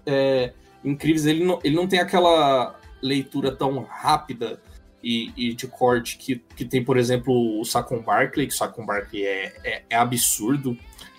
[0.06, 1.26] é, incríveis.
[1.26, 4.62] Ele não, ele não tem aquela leitura tão rápida
[5.04, 8.86] e, e de corte que, que tem, por exemplo, o Saquon Barkley, que o Saquon
[8.86, 10.78] Barkley é, é, é absurdo.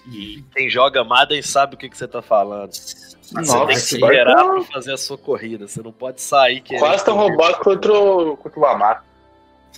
[0.09, 2.71] E Quem joga Madden sabe o que, que você tá falando.
[2.73, 5.67] você Nossa, tem que esperar barco- pra fazer a sua corrida.
[5.67, 9.05] Você não pode sair querendo Quase tão roubado contra o, contra o Lamar.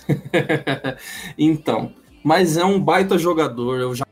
[1.37, 3.79] então, mas é um baita jogador.
[3.79, 4.05] Eu já,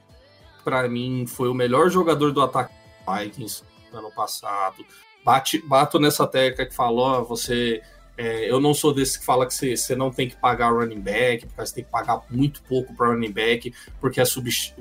[0.63, 2.74] para mim, foi o melhor jogador do ataque
[3.08, 4.86] Vikings ano passado.
[5.24, 7.82] Bate, bato nessa tecla que falou, você
[8.17, 11.00] É, eu não sou desse que fala que você, você não tem que pagar running
[11.00, 14.24] back, porque você tem que pagar muito pouco para running back, porque é,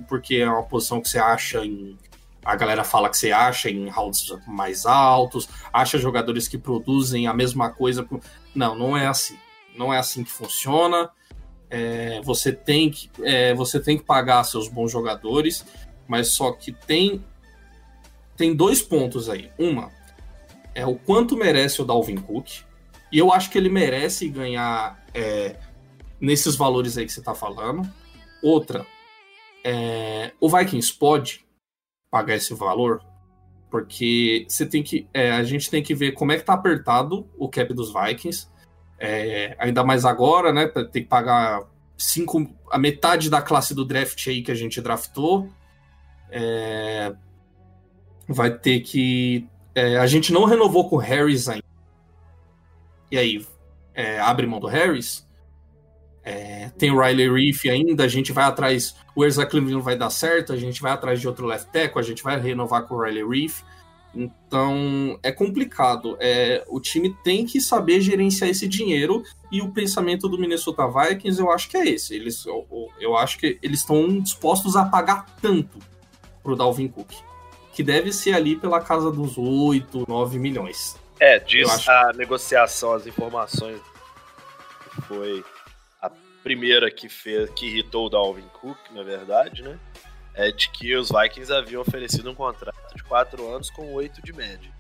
[0.09, 1.99] porque é uma posição que você acha em.
[2.43, 7.35] A galera fala que você acha em rounds mais altos, acha jogadores que produzem a
[7.35, 8.09] mesma coisa.
[8.55, 9.37] Não, não é assim.
[9.77, 11.11] Não é assim que funciona.
[11.69, 15.65] É, você, tem que, é, você tem que pagar seus bons jogadores,
[16.07, 17.25] mas só que tem,
[18.37, 19.51] tem dois pontos aí.
[19.59, 19.91] Uma
[20.77, 22.49] é o quanto merece o Dalvin Cook
[23.11, 25.57] e eu acho que ele merece ganhar é,
[26.21, 27.91] nesses valores aí que você está falando.
[28.43, 28.87] Outra,
[29.65, 31.47] é, o Vikings pode
[32.11, 33.03] pagar esse valor,
[33.71, 37.27] porque você tem que, é, a gente tem que ver como é que tá apertado
[37.39, 38.47] o cap dos Vikings.
[38.99, 40.67] É, ainda mais agora, né?
[40.67, 41.63] Tem que pagar
[41.97, 45.49] cinco, a metade da classe do draft aí que a gente draftou.
[46.31, 47.15] É,
[48.29, 49.47] vai ter que.
[49.75, 51.67] É, a gente não renovou com o Harris ainda
[53.11, 53.47] e aí
[53.95, 55.27] é, abre mão do Harris.
[56.23, 58.97] É, tem o Riley Reef ainda, a gente vai atrás.
[59.15, 62.05] O Erza Cleveland vai dar certo, a gente vai atrás de outro left tackle, a
[62.05, 63.63] gente vai renovar com o Riley Reef.
[64.17, 66.17] Então é complicado.
[66.19, 71.39] É, o time tem que saber gerenciar esse dinheiro e o pensamento do Minnesota Vikings
[71.39, 72.15] eu acho que é esse.
[72.15, 72.67] Eles, eu,
[72.99, 75.79] eu acho que eles estão dispostos a pagar tanto
[76.43, 77.11] pro Dalvin Cook,
[77.75, 80.97] que deve ser ali pela casa dos 8, 9 milhões.
[81.21, 83.81] É, diz a negociação, as informações
[85.07, 85.45] foi
[86.01, 86.11] a
[86.43, 89.79] primeira que fez, que irritou o Dalvin Cook, na verdade, né?
[90.35, 94.33] É de que os Vikings haviam oferecido um contrato de 4 anos com 8 de
[94.33, 94.71] média.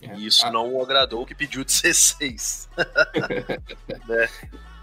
[0.00, 0.14] É.
[0.16, 0.50] E isso ah.
[0.50, 2.68] não agradou o que pediu 16.
[4.08, 4.28] né?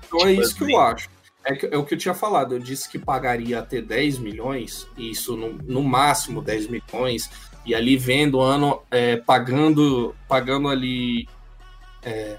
[0.05, 0.65] Então tipo é isso assim.
[0.65, 1.09] que eu acho.
[1.43, 2.55] É, é, o que eu tinha falado.
[2.55, 7.29] Eu disse que pagaria até 10 milhões, isso no, no máximo 10 milhões
[7.65, 11.27] e ali vendo o ano é, pagando pagando ali
[12.03, 12.37] é,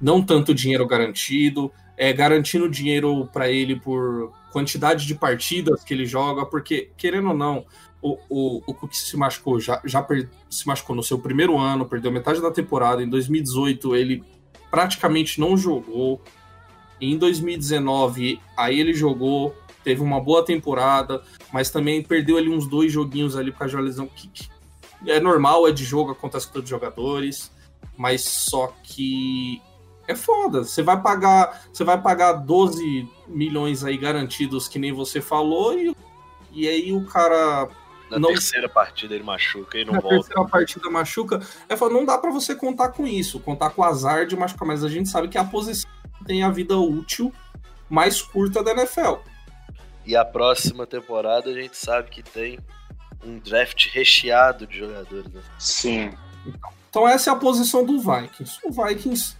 [0.00, 6.06] não tanto dinheiro garantido, é, garantindo dinheiro para ele por quantidade de partidas que ele
[6.06, 7.66] joga, porque querendo ou não,
[8.04, 11.86] o, o, o Cook se machucou, já, já per, se machucou no seu primeiro ano,
[11.86, 13.02] perdeu metade da temporada.
[13.02, 14.22] Em 2018 ele
[14.70, 16.20] praticamente não jogou.
[17.00, 22.92] Em 2019 aí ele jogou, teve uma boa temporada, mas também perdeu ali uns dois
[22.92, 24.30] joguinhos ali por causa de uma lesão que,
[25.06, 27.50] é normal, é de jogo, acontece com todos os jogadores,
[27.96, 29.62] mas só que
[30.06, 30.62] é foda.
[30.62, 35.96] Você vai pagar, você vai pagar 12 milhões aí garantidos, que nem você falou, e,
[36.52, 37.70] e aí o cara.
[38.14, 38.28] Na não...
[38.30, 40.16] terceira partida ele machuca e não Na volta.
[40.16, 41.40] Na terceira partida machuca.
[41.68, 44.82] É, não dá para você contar com isso, contar com o azar de machucar, mas
[44.82, 45.90] a gente sabe que a posição
[46.26, 47.32] tem a vida útil
[47.88, 49.16] mais curta da NFL.
[50.06, 52.58] E a próxima temporada a gente sabe que tem
[53.24, 55.32] um draft recheado de jogadores.
[55.32, 55.42] Né?
[55.58, 56.10] Sim.
[56.90, 58.58] Então essa é a posição do Vikings.
[58.62, 59.36] O Vikings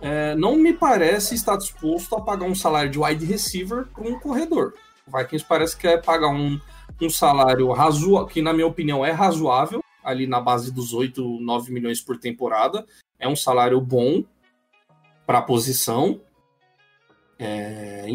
[0.00, 4.18] é, não me parece estar disposto a pagar um salário de wide receiver para um
[4.18, 4.74] corredor.
[5.06, 6.60] O Vikings parece que quer pagar um,
[7.06, 11.72] um salário razoável, que na minha opinião é razoável, ali na base dos 8, 9
[11.72, 12.86] milhões por temporada.
[13.18, 14.24] É um salário bom
[15.26, 16.20] para a posição.
[17.38, 18.06] É,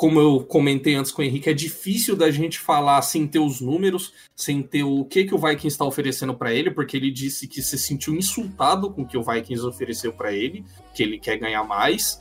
[0.00, 3.60] como eu comentei antes com o Henrique, é difícil da gente falar sem ter os
[3.60, 7.46] números, sem ter o que, que o Vikings está oferecendo para ele, porque ele disse
[7.46, 11.36] que se sentiu insultado com o que o Vikings ofereceu para ele, que ele quer
[11.36, 12.18] ganhar mais,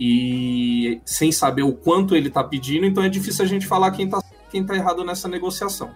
[0.00, 4.06] e sem saber o quanto ele está pedindo, então é difícil a gente falar quem
[4.06, 5.90] está quem tá errado nessa negociação.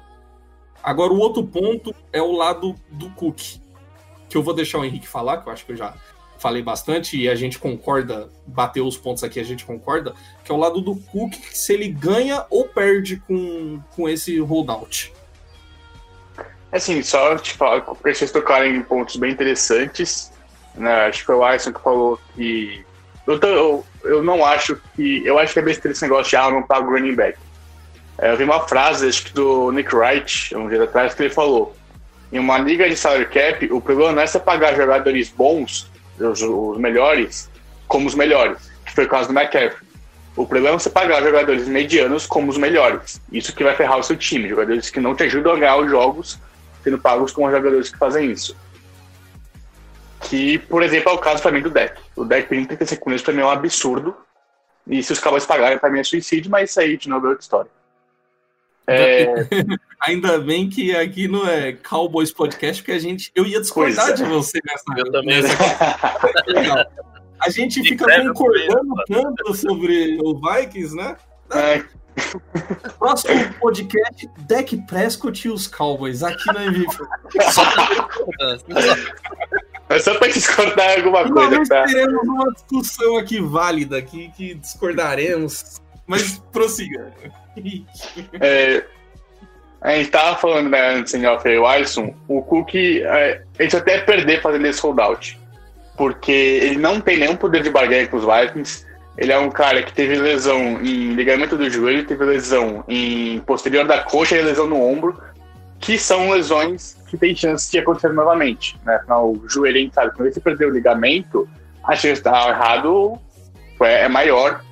[0.83, 3.61] Agora, o outro ponto é o lado do Cook,
[4.29, 5.95] que eu vou deixar o Henrique falar, que eu acho que eu já
[6.39, 10.55] falei bastante e a gente concorda, bateu os pontos aqui, a gente concorda, que é
[10.55, 15.13] o lado do Cook, se ele ganha ou perde com, com esse holdout.
[16.73, 20.33] Assim, só te falar, vocês tocarem em pontos bem interessantes,
[20.75, 21.07] né?
[21.07, 22.85] Acho que foi o Alisson que falou que.
[23.27, 25.25] Eu, tô, eu, eu, não acho que.
[25.25, 27.39] Eu acho que é besteira esse negócio de ah, não pago running back.
[28.19, 31.35] É, eu vi uma frase, acho que do Nick Wright, um dia atrás, que ele
[31.35, 31.77] falou:
[32.33, 36.43] em uma liga de salary cap, o problema não é você pagar jogadores bons os,
[36.43, 37.51] os melhores
[37.87, 39.87] como os melhores, que foi o caso do McCaffrey.
[40.35, 43.21] O problema é você pagar jogadores medianos como os melhores.
[43.33, 44.49] Isso que vai ferrar o seu time.
[44.49, 46.39] Jogadores que não te ajudam a ganhar os jogos,
[46.85, 48.55] sendo pagos como jogadores que fazem isso.
[50.21, 51.99] Que, por exemplo, é o caso para mim do deck.
[52.15, 54.15] O deck pedindo 30 segundos para mim é um absurdo.
[54.87, 57.29] E se os Cowboys pagarem, para mim é suicídio, mas isso aí de novo é
[57.31, 57.71] outra história.
[58.87, 59.27] É...
[60.07, 63.33] Ainda bem que aqui não é Cowboys Podcast, porque a gente.
[63.35, 64.85] Eu ia discordar de você nessa.
[64.97, 65.43] Eu também.
[65.43, 66.87] Nessa...
[67.41, 71.17] a gente fica concordando tanto sobre o Vikings, né?
[71.51, 71.83] É.
[72.99, 76.97] Próximo podcast, Deck Prescott e os Cowboys, aqui na MVP.
[79.89, 81.85] É só pra discordar alguma Não, coisa, nós tá?
[81.85, 85.81] teremos uma discussão aqui válida, que, que discordaremos.
[86.07, 87.13] Mas prossiga.
[88.41, 88.85] É,
[89.81, 93.77] a gente tava falando né, antes em off o Alisson, o Cook, é, a gente
[93.77, 95.39] até perder fazendo esse holdout.
[95.97, 98.85] Porque ele não tem nenhum poder de barganha com os Vikings.
[99.17, 103.87] Ele é um cara que teve lesão em ligamento do joelho, teve lesão em posterior
[103.87, 105.19] da coxa e lesão no ombro,
[105.79, 108.79] que são lesões que tem chance de acontecer novamente.
[108.85, 108.97] Né?
[108.97, 111.49] Afinal, o joelho, a gente sabe, quando você perdeu o ligamento,
[111.85, 113.19] a chance de estar errado
[113.81, 114.63] é maior.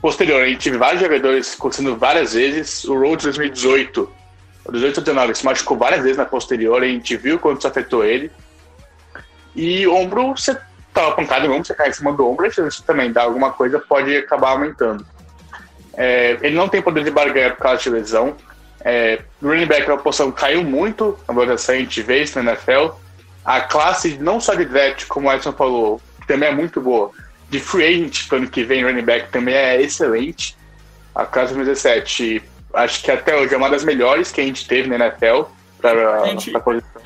[0.00, 2.84] Posterior, a gente teve vários jogadores acontecendo várias vezes.
[2.84, 4.10] O Rhodes 2018,
[4.72, 8.30] 18 19, se machucou várias vezes na posterior, a gente viu quanto isso afetou ele.
[9.54, 10.56] E ombro, você
[10.94, 13.52] tava pancado no ombro, você cai em cima do ombro, a chance também dar alguma
[13.52, 15.04] coisa pode acabar aumentando.
[15.94, 18.36] É, ele não tem poder de barganha por causa de lesão.
[18.82, 22.94] É, running back, a posição caiu muito na valorização, a gente vê isso na NFL.
[23.44, 27.10] A classe, não só de draft, como o Edson falou, que também é muito boa,
[27.50, 30.56] de free agent para ano que vem, running back também é excelente.
[31.14, 32.42] A classe 2017,
[32.72, 35.42] acho que até hoje é uma das melhores que a gente teve na NFL
[35.80, 37.02] para Gente, a posição.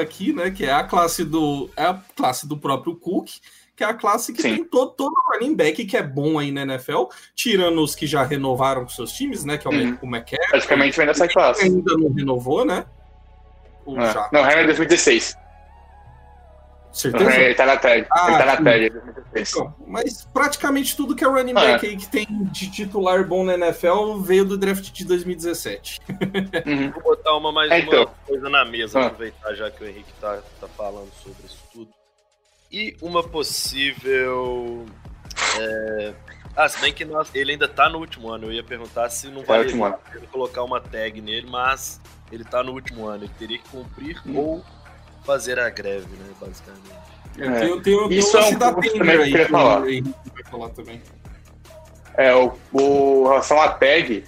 [0.00, 0.50] Aqui, né?
[0.50, 1.70] Que é a classe do.
[1.76, 3.28] É a classe do próprio Cook,
[3.76, 4.56] que é a classe que Sim.
[4.56, 7.04] tem todo, todo running back que é bom aí na NFL,
[7.34, 9.56] tirando os que já renovaram com seus times, né?
[9.56, 10.48] Que é o, o McCaffrey.
[10.50, 11.62] Praticamente vem nessa classe.
[11.62, 12.84] ainda não renovou, né?
[13.86, 14.28] É.
[14.32, 15.36] Não, é 2016.
[16.98, 17.32] Certeza?
[17.40, 18.06] Ele tá na tag.
[18.10, 18.90] Ah, ele tá na tag.
[18.90, 19.50] 2016.
[19.52, 23.44] Então, mas praticamente tudo que é running Ah, back aí que tem de titular bom
[23.44, 26.00] na NFL veio do draft de 2017.
[26.66, 26.90] Uhum.
[26.92, 28.02] Vou botar uma mais É, então.
[28.02, 29.06] uma coisa na mesa, Ah.
[29.06, 31.90] aproveitar já que o Henrique tá, tá falando sobre isso tudo.
[32.72, 34.84] E uma possível.
[35.60, 36.14] é,
[36.56, 38.46] Ah, se bem que nós- ele ainda tá no último ano.
[38.46, 39.84] Eu ia perguntar se não É vale ano.
[39.84, 42.00] a pena colocar uma tag nele, mas
[42.32, 43.24] ele tá no último ano.
[43.24, 44.36] Ele teria que cumprir Hum.
[44.36, 44.64] ou
[45.28, 46.24] fazer a greve, né?
[46.40, 46.88] Basicamente.
[47.38, 47.60] É.
[47.60, 49.82] Tem, tem, tem Isso o é um ponto também que eu aí queria que falar.
[49.82, 51.02] o Henrique vai falar também.
[52.16, 54.24] É, o, o em relação à tag,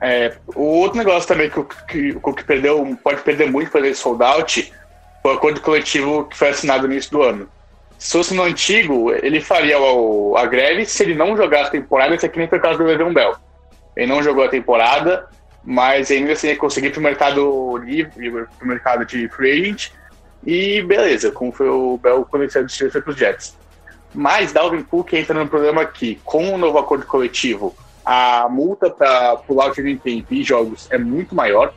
[0.00, 3.88] é, o outro negócio também que o que, o Cook perdeu, pode perder muito fazer
[3.88, 4.72] esse sold out,
[5.20, 7.48] foi o acordo coletivo que foi assinado no início do ano.
[7.98, 12.14] Se fosse no antigo, ele faria o, a greve se ele não jogasse a temporada,
[12.14, 13.34] isso aqui nem foi o caso do Le'Veon Bell.
[13.96, 15.28] Ele não jogou a temporada,
[15.64, 19.90] mas ainda assim ia conseguir pro mercado livre, pro mercado de free agent,
[20.46, 23.56] e beleza, como foi o Bell quando ele saiu do foi pros Jets.
[24.14, 27.74] Mas Dalvin Cook entra no problema que, com o novo acordo coletivo,
[28.04, 31.74] a multa para pular o training camp e jogos é muito maior.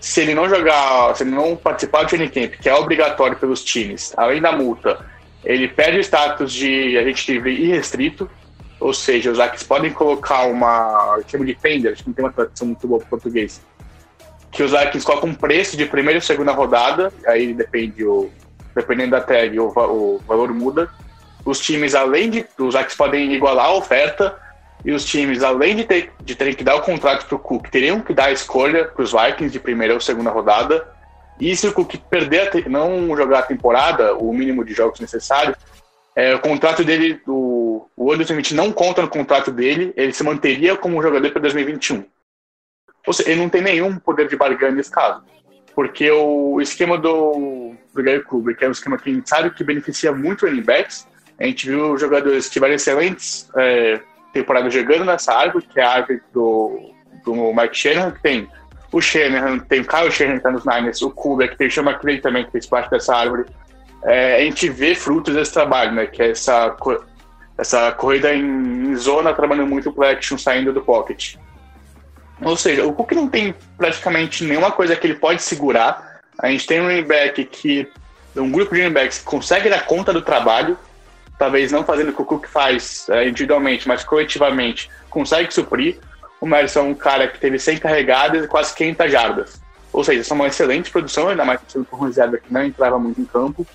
[0.00, 3.64] Se ele não jogar, se ele não participar do training camp, que é obrigatório pelos
[3.64, 5.04] times, além da multa,
[5.44, 8.30] ele perde o status de agente livre irrestrito,
[8.78, 11.20] ou seja, os Aques podem colocar uma.
[11.26, 13.60] chama de tender, acho que não tem uma tradução muito boa para português.
[14.56, 18.30] Que os Vikings colocam um preço de primeira e segunda rodada, aí depende o.
[18.74, 20.90] Dependendo da tag, o, o valor muda.
[21.44, 22.46] Os times, além de.
[22.58, 24.34] Os Vikings podem igualar a oferta,
[24.84, 27.68] e os times, além de, ter, de terem que dar o contrato para o Cook,
[27.68, 30.86] teriam que dar a escolha para os Vikings de primeira ou segunda rodada.
[31.38, 35.54] E se o Cook perder, te- não jogar a temporada, o mínimo de jogos necessário,
[36.14, 40.24] é, o contrato dele, o, o ano 2020 não conta no contrato dele, ele se
[40.24, 42.04] manteria como jogador para 2021.
[43.06, 45.22] Ou seja, ele não tem nenhum poder de barganha nesse caso.
[45.74, 49.62] Porque o esquema do, do Gary Kubrick é um esquema que a gente sabe que
[49.62, 51.06] beneficia muito running backs.
[51.38, 54.00] A gente viu jogadores que tiveram excelentes é,
[54.32, 56.92] temporadas jogando nessa árvore, que é a árvore do,
[57.24, 58.48] do Mike Shanahan, que tem
[58.90, 61.84] o Shanahan, tem o Kyle Shanahan que tá nos Niners, o Kubrick, tem o Sean
[61.84, 63.44] McVay também, que fez parte dessa árvore.
[64.04, 66.06] É, a gente vê frutos desse trabalho, né?
[66.06, 66.74] Que é essa,
[67.58, 71.36] essa corrida em, em zona, trabalhando muito play action, saindo do pocket.
[72.42, 76.20] Ou seja, o Cook não tem praticamente nenhuma coisa que ele pode segurar.
[76.38, 77.88] A gente tem um running back que.
[78.34, 80.76] Um grupo de running backs que consegue dar conta do trabalho,
[81.38, 85.98] talvez não fazendo o que o Cook faz é, individualmente, mas coletivamente, consegue suprir.
[86.38, 89.60] O Madison é um cara que teve 100 carregadas e quase 500 jardas.
[89.90, 92.98] Ou seja, isso é uma excelente produção, ainda mais sendo por reserva que não entrava
[92.98, 93.66] muito em campo.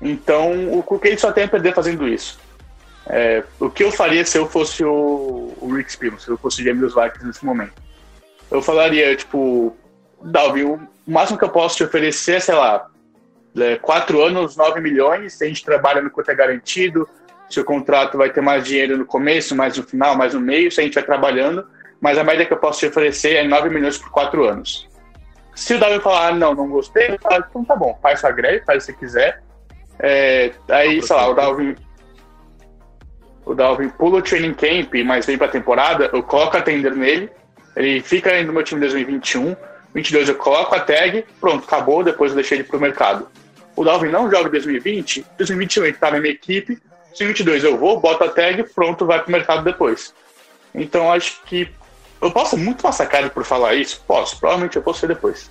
[0.00, 2.38] Então, o Cook ele só tem a perder fazendo isso.
[3.08, 6.60] É, o que eu faria se eu fosse o, o Rick Spielman, se eu fosse
[6.60, 7.74] o GM dos Vikings nesse momento?
[8.50, 9.76] Eu falaria, tipo,
[10.22, 12.88] Dalvin, o máximo que eu posso te oferecer é, sei lá,
[13.56, 17.08] é, quatro anos, 9 milhões, a gente trabalha no quanto é garantido,
[17.48, 20.80] seu contrato vai ter mais dinheiro no começo, mais no final, mais no meio, se
[20.80, 21.66] a gente vai trabalhando,
[22.00, 24.88] mas a média que eu posso te oferecer é 9 milhões por quatro anos.
[25.54, 28.30] Se o Dalvin falar, ah, não, não gostei, eu falo, então tá bom, faz sua
[28.30, 29.42] greve, faz o que você quiser.
[29.98, 31.74] É, aí, sei lá, o Dalvin
[33.46, 37.30] o Dalvin pula o training camp, mas vem pra temporada, eu coloco a tender nele,
[37.76, 39.56] ele fica no meu time em 2021,
[39.94, 43.28] 22 eu coloco a tag, pronto, acabou, depois eu deixei ele pro mercado.
[43.76, 46.76] o Dalvin não joga em 2020, 2021 ele tá na minha equipe,
[47.10, 50.12] 2022 eu vou, boto a tag, pronto, vai pro mercado depois.
[50.74, 51.70] Então acho que
[52.20, 54.02] eu posso muito massacrado por falar isso?
[54.08, 55.50] Posso, provavelmente eu posso ser depois.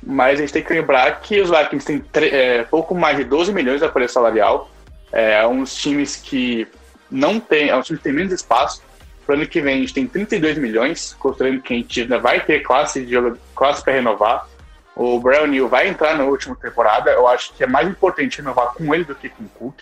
[0.00, 3.52] Mas a gente tem que lembrar que os Vikings têm é, pouco mais de 12
[3.52, 4.70] milhões de aparelho salarial.
[5.10, 6.68] É uns times que
[7.10, 8.82] não tem, é um time que tem menos espaço.
[9.26, 12.44] Para ano que vem a gente tem 32 milhões, considerando que a gente ainda vai
[12.44, 13.14] ter classe de
[13.54, 14.48] classe para renovar.
[14.96, 17.10] O Brown New vai entrar na última temporada.
[17.10, 19.80] Eu acho que é mais importante renovar com ele do que com o Cook.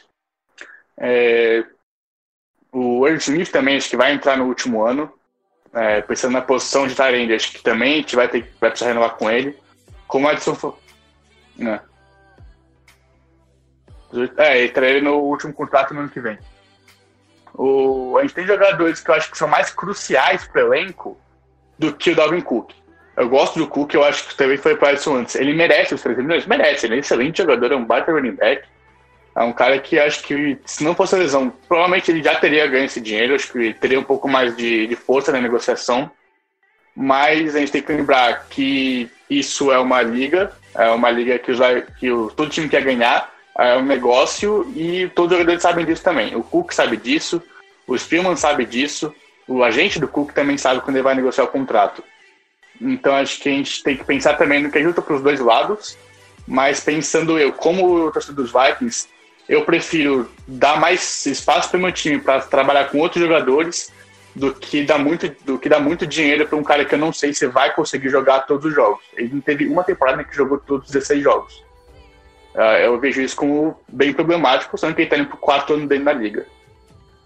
[0.99, 1.65] É,
[2.73, 5.11] o Ernst Smith também acho que vai entrar no último ano.
[5.73, 8.91] É, pensando na posição de Tyrande, acho que também a gente vai, ter, vai precisar
[8.91, 9.57] renovar com ele.
[10.07, 10.79] Como o Edson falou.
[11.57, 11.81] Né?
[14.37, 16.39] É, ele no último contrato no ano que vem.
[17.59, 21.19] O, a gente tem jogadores que eu acho que são mais cruciais para o elenco
[21.79, 22.73] do que o Dalvin Cook.
[23.17, 25.35] Eu gosto do Cook, eu acho que também foi para Edson antes.
[25.37, 26.47] Ele merece os 13 milhões?
[26.47, 28.63] Merece, ele é um excelente jogador, é um baita running back.
[29.35, 32.67] É um cara que acho que, se não fosse a lesão, provavelmente ele já teria
[32.67, 36.11] ganho esse dinheiro, acho que teria um pouco mais de, de força na negociação.
[36.95, 41.53] Mas a gente tem que lembrar que isso é uma liga, é uma liga que,
[41.53, 41.59] os,
[41.99, 46.03] que o, todo time quer ganhar, é um negócio e todos os jogadores sabem disso
[46.03, 46.35] também.
[46.37, 47.43] O Cook sabe disso,
[47.87, 49.15] o Spielman sabe disso,
[49.49, 52.03] o agente do Cook também sabe quando ele vai negociar o contrato.
[52.81, 55.41] Então acho que a gente tem que pensar também no que ajuda para os dois
[55.41, 55.97] lados,
[56.47, 59.09] mas pensando eu, como torcedor dos Vikings,
[59.49, 63.93] eu prefiro dar mais espaço para o meu time para trabalhar com outros jogadores
[64.35, 67.13] do que dá muito, do que dá muito dinheiro para um cara que eu não
[67.13, 69.03] sei se vai conseguir jogar todos os jogos.
[69.17, 71.66] Ele não teve uma temporada que jogou todos os 16 jogos.
[72.57, 75.75] Uh, eu vejo isso como bem problemático, sendo que ele está indo para o quarto
[75.75, 76.47] ano dele na liga.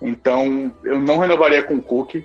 [0.02, 2.16] Então, eu não renovaria com o Cook.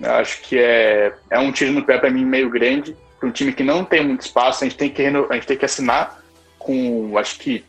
[0.00, 2.96] Acho que é, é um tiro no pé para mim meio grande.
[3.18, 5.56] Para um time que não tem muito espaço, a gente tem que, a gente tem
[5.56, 6.22] que assinar
[6.56, 7.64] com, acho que,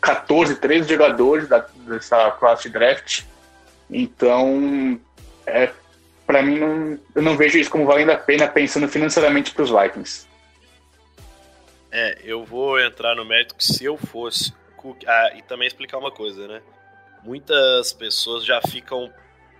[0.00, 3.22] 14, 13 jogadores da, dessa classe de draft.
[3.88, 4.98] Então,
[5.46, 5.70] é,
[6.26, 9.70] para mim, não, eu não vejo isso como valendo a pena pensando financeiramente para os
[9.70, 10.26] Vikings.
[11.98, 15.02] É, eu vou entrar no mérito que se eu fosse Cook.
[15.06, 16.60] Ah, e também explicar uma coisa, né?
[17.24, 19.10] Muitas pessoas já ficam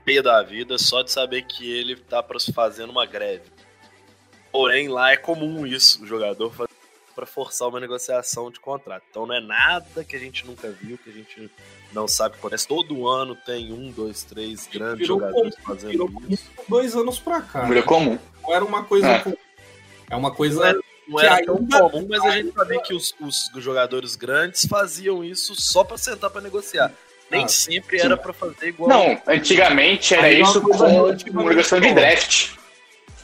[0.05, 2.23] pé da vida só de saber que ele tá
[2.55, 3.51] fazendo uma greve.
[4.53, 6.77] Porém, lá é comum isso, o jogador fazer
[7.15, 9.03] para forçar uma negociação de contrato.
[9.11, 11.51] Então não é nada que a gente nunca viu, que a gente
[11.91, 12.69] não sabe acontece.
[12.69, 16.51] Todo ano tem um, dois, três grandes virou jogadores comum, fazendo virou isso.
[16.69, 17.65] Dois anos para cá.
[17.65, 18.19] Virou comum.
[18.43, 19.09] Não era uma coisa.
[19.09, 19.37] É,
[20.11, 20.61] é uma coisa.
[20.61, 24.67] Não era, não era tão comum, mas a gente sabia que os, os jogadores grandes
[24.69, 26.93] faziam isso só para sentar para negociar.
[27.31, 28.07] Nem ah, sempre sim.
[28.07, 28.89] era para fazer igual.
[28.89, 32.53] Não, antigamente era isso com uma negociação de draft.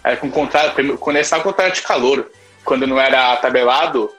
[0.02, 2.30] Era com contrato, quando era o contrato de calor
[2.64, 4.10] quando não era tabelado,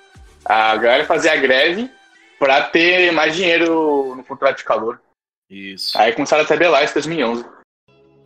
[0.44, 1.90] a galera fazia a greve
[2.38, 5.02] para ter mais dinheiro no contrato de calor.
[5.50, 5.98] Isso.
[5.98, 7.46] Aí começaram a tabelar isso em 2011.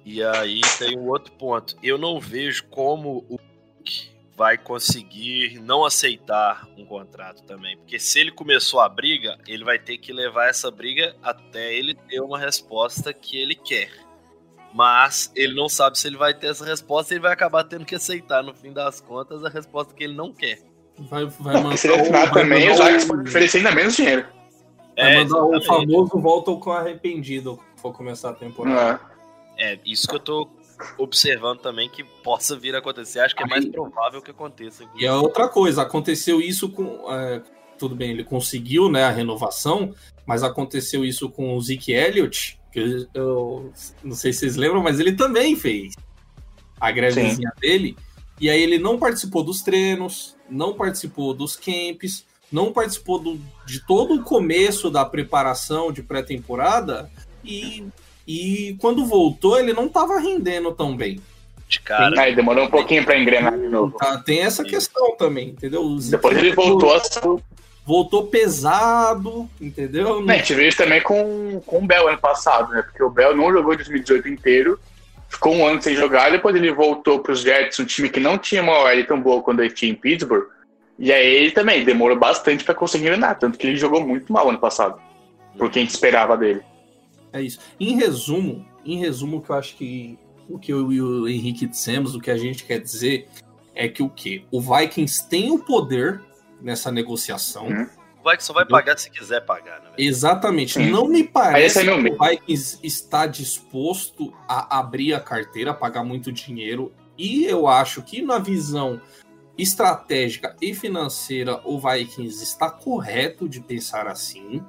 [0.05, 1.75] E aí tem um outro ponto.
[1.83, 3.37] Eu não vejo como o
[4.37, 7.75] vai conseguir não aceitar um contrato também.
[7.75, 11.95] Porque se ele começou a briga, ele vai ter que levar essa briga até ele
[11.95, 13.89] ter uma resposta que ele quer
[14.73, 17.83] mas ele não sabe se ele vai ter essa resposta e ele vai acabar tendo
[17.83, 20.59] que aceitar, no fim das contas, a resposta que ele não quer.
[20.99, 24.27] Vai, vai mandar se ele assinar também, os Ajax oferecer ainda menos dinheiro.
[24.95, 28.99] Vai é, mandar o famoso volta com arrependido for começar a temporada.
[29.57, 29.73] É.
[29.73, 30.49] é, isso que eu tô
[30.97, 33.19] observando também que possa vir a acontecer.
[33.19, 34.83] Acho que é mais provável que aconteça.
[34.95, 37.11] E a outra coisa, aconteceu isso com.
[37.11, 37.41] É,
[37.77, 39.93] tudo bem, ele conseguiu né, a renovação,
[40.25, 43.73] mas aconteceu isso com o Zeke Elliott, que eu, eu,
[44.03, 45.93] não sei se vocês lembram, mas ele também fez
[46.79, 47.61] a grevezinha Sim.
[47.61, 47.97] dele.
[48.39, 53.85] E aí ele não participou dos treinos, não participou dos camps, não participou do, de
[53.85, 57.11] todo o começo da preparação de pré-temporada
[57.43, 57.85] e,
[58.27, 61.21] e quando voltou ele não estava rendendo tão bem.
[61.67, 62.21] De cara.
[62.21, 63.97] Aí demorou um pouquinho para engrenar de novo.
[63.97, 65.97] Tá, tem essa questão também, entendeu?
[66.09, 67.01] Depois ele voltou a
[67.87, 70.21] voltou pesado, entendeu?
[70.29, 72.81] É, a gente viu isso também com, com o Bell ano passado, né?
[72.81, 74.77] Porque o Bell não jogou 2018 inteiro,
[75.29, 78.37] ficou um ano sem jogar, depois ele voltou para os Jets, um time que não
[78.37, 80.47] tinha uma OL tão boa quando ele tinha em Pittsburgh.
[80.99, 84.49] E aí ele também demorou bastante para conseguir engrenar, tanto que ele jogou muito mal
[84.49, 84.99] ano passado,
[85.57, 86.61] porque a gente esperava dele.
[87.37, 87.59] É isso.
[87.79, 90.17] Em resumo, em resumo, que eu acho que
[90.49, 93.27] o que eu e o Henrique dissemos, o que a gente quer dizer
[93.75, 94.45] é que o que?
[94.51, 96.21] O Vikings tem o poder
[96.61, 97.67] nessa negociação.
[97.67, 97.87] Uhum.
[98.23, 99.91] O Vikings só vai pagar se quiser pagar, né?
[99.97, 100.73] Exatamente.
[100.73, 100.89] Sim.
[100.89, 106.31] Não me parece é que o Vikings está disposto a abrir a carteira, pagar muito
[106.31, 106.91] dinheiro.
[107.17, 109.01] E eu acho que na visão
[109.57, 114.63] estratégica e financeira, o Vikings está correto de pensar assim.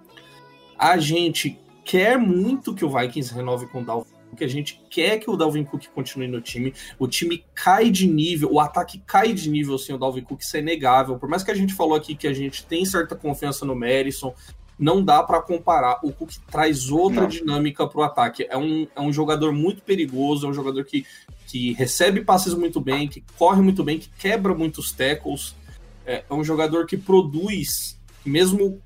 [0.79, 1.59] A gente
[1.89, 5.37] quer muito que o Vikings renove com o Dalvin Cook, a gente quer que o
[5.39, 6.75] Dalvin Cook continue no time.
[6.99, 10.55] O time cai de nível, o ataque cai de nível sem o Dalvin Cook, isso
[10.59, 11.19] é inegável.
[11.19, 14.35] Por mais que a gente falou aqui que a gente tem certa confiança no Madison,
[14.79, 15.99] não dá para comparar.
[16.03, 17.29] O Cook traz outra não.
[17.29, 18.47] dinâmica para o ataque.
[18.51, 21.07] É um, é um jogador muito perigoso, é um jogador que,
[21.47, 25.57] que recebe passes muito bem, que corre muito bem, que quebra muitos tackles.
[26.05, 28.79] É, é um jogador que produz, mesmo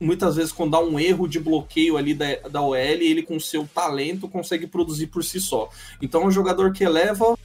[0.00, 3.68] muitas vezes quando dá um erro de bloqueio ali da, da OL, ele com seu
[3.72, 5.68] talento consegue produzir por si só.
[6.00, 7.38] Então é um jogador que eleva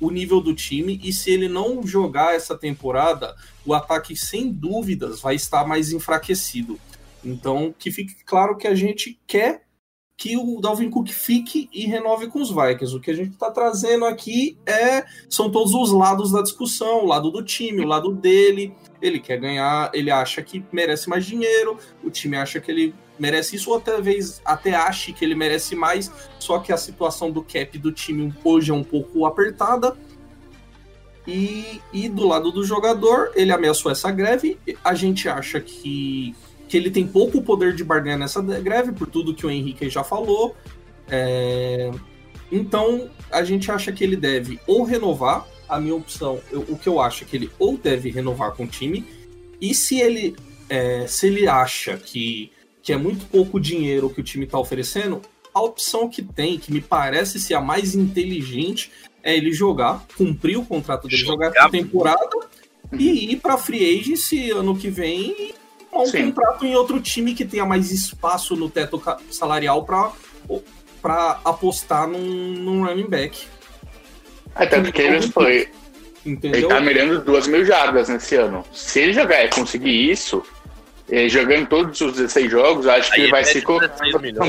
[0.00, 5.20] o nível do time e se ele não jogar essa temporada, o ataque sem dúvidas
[5.20, 6.78] vai estar mais enfraquecido.
[7.24, 9.62] Então, que fique claro que a gente quer
[10.22, 12.94] que o Dalvin Cook fique e renove com os Vikings.
[12.94, 17.06] O que a gente está trazendo aqui é são todos os lados da discussão, o
[17.06, 18.72] lado do time, o lado dele.
[19.00, 23.56] Ele quer ganhar, ele acha que merece mais dinheiro, o time acha que ele merece
[23.56, 26.08] isso, ou até, vez, até ache que ele merece mais,
[26.38, 29.96] só que a situação do cap do time hoje é um pouco apertada.
[31.26, 34.56] E, e do lado do jogador, ele ameaçou essa greve.
[34.84, 36.32] A gente acha que
[36.72, 40.02] que ele tem pouco poder de barganha nessa greve, por tudo que o Henrique já
[40.02, 40.56] falou.
[41.06, 41.90] É...
[42.50, 46.88] Então, a gente acha que ele deve ou renovar, a minha opção, eu, o que
[46.88, 49.04] eu acho é que ele ou deve renovar com o time,
[49.60, 50.34] e se ele,
[50.66, 52.50] é, se ele acha que,
[52.82, 55.20] que é muito pouco dinheiro que o time está oferecendo,
[55.52, 58.90] a opção que tem, que me parece ser a mais inteligente,
[59.22, 62.48] é ele jogar, cumprir o contrato dele, jogar, jogar essa temporada
[62.94, 65.52] e ir para free agency ano que vem
[66.00, 66.26] um Sim.
[66.26, 72.84] contrato em outro time que tenha mais espaço no teto salarial para apostar num, num
[72.84, 73.46] running back.
[74.54, 75.68] Até porque ele foi.
[76.24, 76.60] Entendeu?
[76.60, 78.64] Ele tá mirando duas mil jardas nesse ano.
[78.72, 80.42] Se ele jogar e conseguir isso,
[81.28, 83.64] jogando todos os 16 jogos, acho que Aí ele vai ser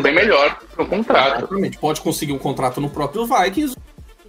[0.02, 1.40] bem melhor no contrato.
[1.40, 1.78] Exatamente.
[1.78, 3.76] Pode conseguir um contrato no próprio Vikings,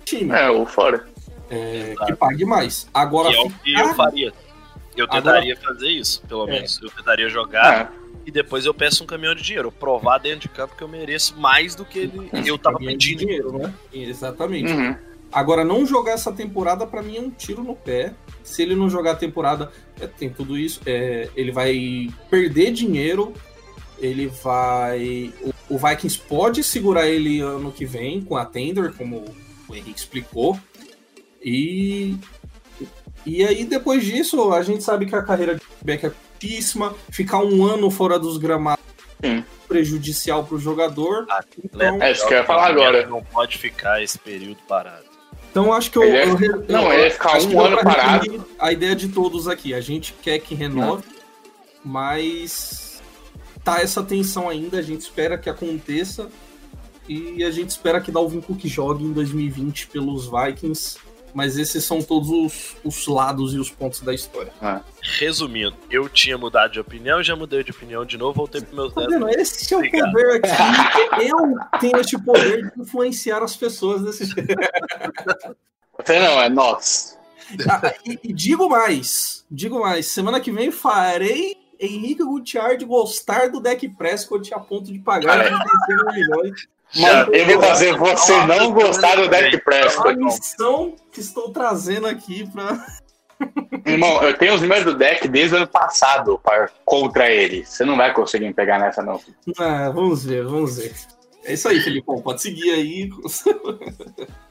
[0.05, 0.33] time.
[0.33, 1.05] É, ou fora.
[1.51, 2.89] É, que pague mais.
[2.93, 4.33] Agora, que é o que eu faria.
[4.97, 5.75] Eu tentaria Agora...
[5.75, 6.53] fazer isso, pelo é.
[6.53, 6.81] menos.
[6.81, 6.85] É.
[6.85, 8.19] Eu tentaria jogar é.
[8.27, 9.73] e depois eu peço um caminhão de dinheiro.
[9.73, 13.19] Provar dentro de campo que eu mereço mais do que ele, eu tava pedindo.
[13.19, 13.73] Dinheiro, né?
[13.93, 14.73] Exatamente.
[14.73, 14.97] Uhum.
[15.35, 18.15] Agora, não jogar essa temporada, para mim, é um tiro no pé.
[18.45, 20.81] Se ele não jogar a temporada, é, tem tudo isso.
[20.87, 23.33] É, ele vai perder dinheiro.
[23.99, 25.33] Ele vai.
[25.69, 29.25] O, o, Vikings pode segurar ele ano que vem com a Tender, como
[29.69, 30.57] o Henrique explicou.
[31.43, 32.17] E
[33.27, 37.39] e aí, depois disso, a gente sabe que a carreira de back é curtíssima, ficar
[37.39, 38.85] um ano fora dos gramados
[39.23, 39.45] Sim.
[39.67, 41.27] prejudicial para o jogador.
[41.31, 42.03] Ah, então...
[42.03, 43.07] É isso que eu ia falar agora.
[43.07, 45.05] Não pode ficar esse período parado.
[45.51, 48.45] Então acho que eu, é, eu, eu, não, ele ia ficar um ano parado.
[48.59, 51.93] A ideia de todos aqui, a gente quer que renove, não.
[51.93, 53.01] mas
[53.63, 56.29] tá essa tensão ainda, a gente espera que aconteça
[57.09, 60.99] e a gente espera que Dalvin Cook jogue em 2020 pelos Vikings
[61.35, 64.53] mas esses são todos os, os lados e os pontos da história.
[64.63, 64.81] Ah.
[65.03, 68.95] Resumindo, eu tinha mudado de opinião, já mudei de opinião de novo, voltei pro meus
[68.95, 69.29] tá vendo?
[69.29, 71.27] Esse é o poder aqui.
[71.29, 74.55] eu tenho este poder de influenciar as pessoas desse jeito.
[75.99, 77.19] Você não, é nós.
[77.69, 83.61] Ah, e, e, digo mais, digo mais, semana que vem farei Henrique Gutiardi gostar do
[83.61, 85.49] deck Prescott a ponto de pagar é.
[85.49, 86.69] 35 milhões.
[86.97, 90.11] Mano, eu vou fazer você não gostar do deck Prescott.
[90.11, 92.87] A missão que estou trazendo aqui pra.
[93.85, 97.65] Irmão, eu tenho os números do deck desde o ano passado para, contra ele.
[97.65, 99.21] Você não vai conseguir me pegar nessa, não.
[99.59, 100.95] Ah, vamos ver, vamos ver.
[101.45, 102.21] É isso aí, Felipão.
[102.23, 103.11] Pode seguir aí.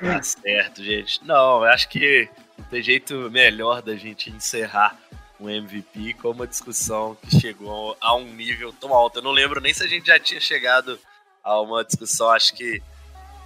[0.00, 1.22] Tá certo, gente.
[1.22, 2.26] Não, eu acho que
[2.56, 4.98] não tem jeito melhor da gente encerrar
[5.38, 9.18] um MVP com uma discussão que chegou a um nível tão alto.
[9.18, 10.98] Eu não lembro nem se a gente já tinha chegado
[11.46, 12.82] a uma discussão, acho que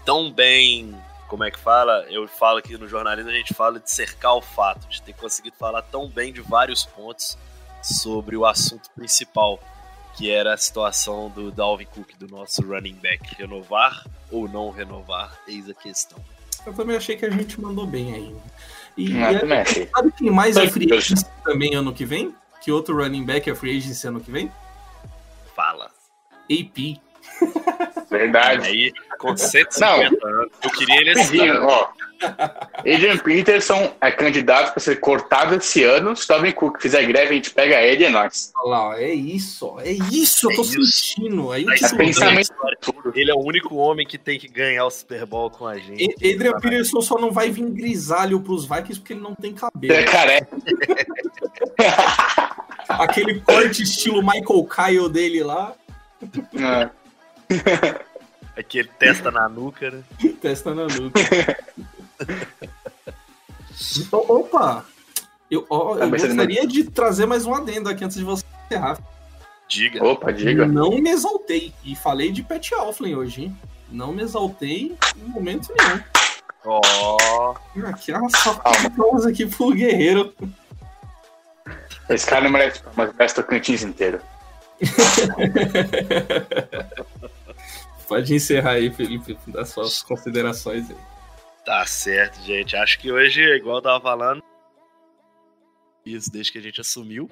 [0.05, 0.97] tão bem.
[1.29, 2.05] Como é que fala?
[2.09, 5.55] Eu falo aqui no jornalismo, a gente fala de cercar o fato, de ter conseguido
[5.57, 7.39] falar tão bem de vários pontos
[7.81, 9.61] sobre o assunto principal,
[10.17, 15.39] que era a situação do Dalvin Cook, do nosso running back, renovar ou não renovar,
[15.47, 16.19] eis a questão.
[16.67, 18.37] Eu também achei que a gente mandou bem aí.
[18.97, 22.35] E, e a, sabe quem mais é free agency também ano que vem?
[22.61, 24.51] Que outro running back é free agency ano que vem?
[25.55, 25.91] Fala.
[26.51, 27.01] AP.
[28.11, 28.69] Verdade.
[28.69, 31.51] Aí, com 150 não, anos, eu queria ele assim.
[31.51, 31.89] Ó,
[32.81, 36.15] Adrian Peterson é candidato para ser cortado esse ano.
[36.17, 38.53] Se Tobin Cook fizer greve, a gente pega ele e é nóis.
[38.57, 40.83] Olha lá, é isso, é isso, eu tô É isso.
[40.87, 41.53] sentindo.
[41.53, 42.53] Aí tipo, É pensamento
[43.15, 46.15] Ele é o único homem que tem que ganhar o Super Bowl com a gente.
[46.21, 49.95] E- Adrian Peterson só não vai vir grisalho pros Vikings porque ele não tem cabelo.
[49.95, 50.57] É careca.
[52.89, 55.75] Aquele corte estilo Michael Kyle dele lá,
[56.55, 56.91] É.
[58.57, 60.03] Aquele testa na nuca, né?
[60.41, 61.21] testa na nuca.
[63.97, 64.85] Então, opa!
[65.51, 68.45] Eu, ó, eu Tá pensando gostaria de trazer mais um adendo aqui antes de você
[68.67, 68.99] encerrar.
[69.67, 70.05] Diga.
[70.05, 70.67] Opa, diga.
[70.67, 71.73] Não me exaltei.
[71.83, 73.57] E falei de Pat Alflin hoje, hein?
[73.91, 76.01] Não me exaltei em momento nenhum.
[76.65, 77.55] Ó,
[77.87, 78.63] Aqui é uma salva
[79.29, 80.35] aqui pro Guerreiro.
[82.09, 84.21] Esse cara não merece mas merece Tocantins inteiro.
[88.11, 90.97] Pode encerrar aí, Felipe, das suas considerações aí.
[91.65, 92.75] tá certo, gente.
[92.77, 94.43] Acho que hoje, igual eu tava falando,
[96.05, 97.31] isso desde que a gente assumiu.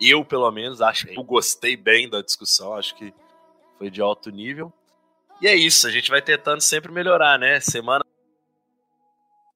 [0.00, 2.74] Eu, pelo menos, acho que eu gostei bem da discussão.
[2.74, 3.14] Acho que
[3.78, 4.72] foi de alto nível.
[5.40, 7.60] E é isso, a gente vai tentando sempre melhorar, né?
[7.60, 8.04] Semana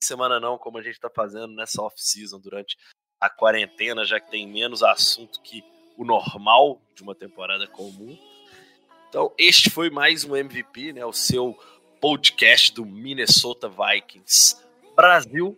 [0.01, 2.77] semana não, como a gente tá fazendo nessa off-season durante
[3.21, 5.65] a quarentena, já que tem menos assunto que
[5.97, 8.17] o normal de uma temporada comum.
[9.13, 11.05] Então, este foi mais um MVP, né?
[11.05, 11.55] O seu
[12.01, 14.57] podcast do Minnesota Vikings
[14.97, 15.55] Brasil.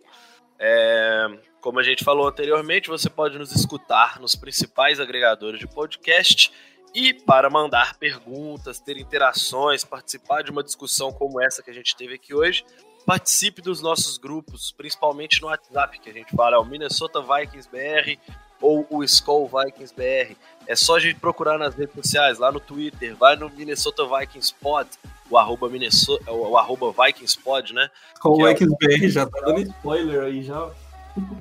[0.59, 1.25] É,
[1.61, 6.51] como a gente falou anteriormente, você pode nos escutar nos principais agregadores de podcast
[6.93, 11.95] e para mandar perguntas, ter interações, participar de uma discussão como essa que a gente
[11.95, 12.65] teve aqui hoje,
[13.05, 17.69] participe dos nossos grupos, principalmente no WhatsApp, que a gente fala é o Minnesota Vikings
[17.69, 18.19] BR
[18.65, 20.35] ou o Skull Vikings BR.
[20.67, 24.53] É só a gente procurar nas redes sociais, lá no Twitter, vai no Minnesota Vikings
[24.59, 24.89] Pod,
[25.29, 27.89] o arroba, Minnesota, o arroba Vikings Pod, né?
[28.23, 30.69] O Que é o- Vikings BR já tá dando spoiler aí já.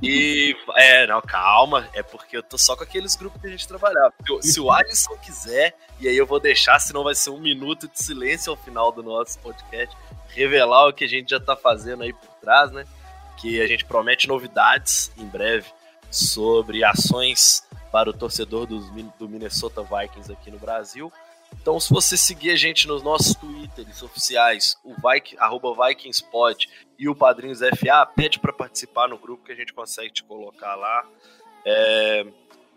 [0.03, 0.55] E.
[0.77, 1.89] É, não, calma.
[1.95, 4.13] É porque eu tô só com aqueles grupos que a gente trabalhava.
[4.43, 7.89] Se- Se o Alisson quiser, e aí eu vou deixar, senão vai ser um minuto
[7.89, 9.95] de silêncio ao final do nosso podcast,
[10.29, 12.85] revelar o que a gente já tá fazendo aí por trás, né?
[13.39, 15.67] Que a gente promete novidades em breve
[16.15, 21.13] sobre ações para o torcedor Min- do Minnesota Vikings aqui no Brasil.
[21.61, 25.37] Então, se você seguir a gente nos nossos Twitters oficiais, o Viking,
[25.77, 30.25] VikingsPod e o Padrinhos FA, pede para participar no grupo que a gente consegue te
[30.25, 31.07] colocar lá.
[31.65, 32.27] É,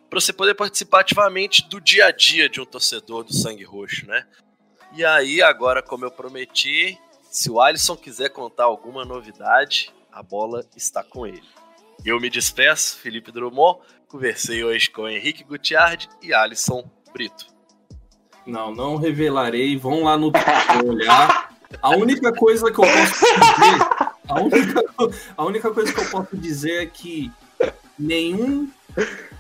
[0.10, 4.06] para você poder participar ativamente do dia a dia de um torcedor do Sangue Roxo,
[4.06, 4.26] né?
[4.94, 6.98] E aí, agora, como eu prometi,
[7.30, 11.44] se o Alisson quiser contar alguma novidade, a bola está com ele.
[12.08, 17.48] Eu me despeço, Felipe Drummond, conversei hoje com Henrique Gutiardi e Alisson Brito.
[18.46, 19.76] Não, não revelarei.
[19.76, 20.32] Vão lá no
[20.86, 21.54] olhar.
[21.82, 24.84] A única coisa que eu posso dizer, a única,
[25.36, 27.30] a única coisa que eu posso dizer é que
[28.00, 28.72] nenhum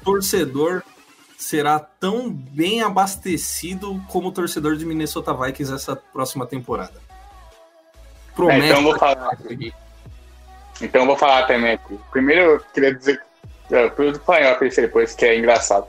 [0.03, 0.84] torcedor
[1.38, 6.99] será tão bem abastecido como o torcedor de Minnesota Vikings essa próxima temporada.
[6.99, 8.65] É, Promete.
[8.65, 9.38] então eu vou falar.
[10.82, 11.99] Então eu vou falar também aqui.
[12.11, 13.21] Primeiro eu queria dizer.
[14.25, 15.86] falei, eu pensei depois que é engraçado.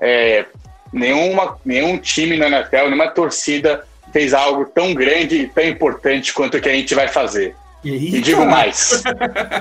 [0.00, 0.44] É,
[0.92, 6.56] nenhuma, nenhum time na NFL, nenhuma torcida fez algo tão grande e tão importante quanto
[6.56, 7.54] o que a gente vai fazer.
[7.84, 9.02] E aí, E digo mais.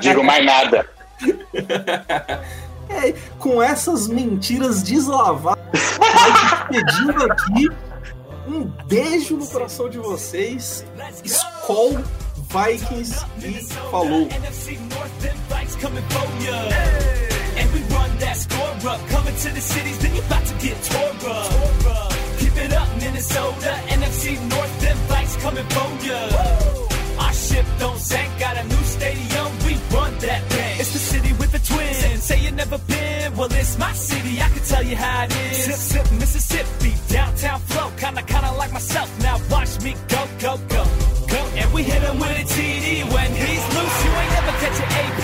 [0.02, 0.90] digo mais nada.
[2.90, 5.60] É, com essas mentiras deslavadas,
[6.72, 7.70] pedindo aqui
[8.48, 10.86] um beijo no coração de vocês.
[11.26, 12.00] Skol
[12.58, 13.54] Vikings e
[13.92, 14.28] falou.
[27.20, 28.00] Our ship don't
[28.40, 30.42] got a new stadium, we run that.
[30.80, 32.24] It's the city with the twins.
[32.24, 35.58] Say you never been, well, it's my city, I can tell you how it is.
[35.66, 39.10] Sip, sip, Mississippi, downtown flow, kinda, kinda like myself.
[39.22, 40.97] Now watch me go, go, go
[41.78, 43.98] we hit him with a TD when he's loose.
[44.04, 45.24] You ain't never catch an AP.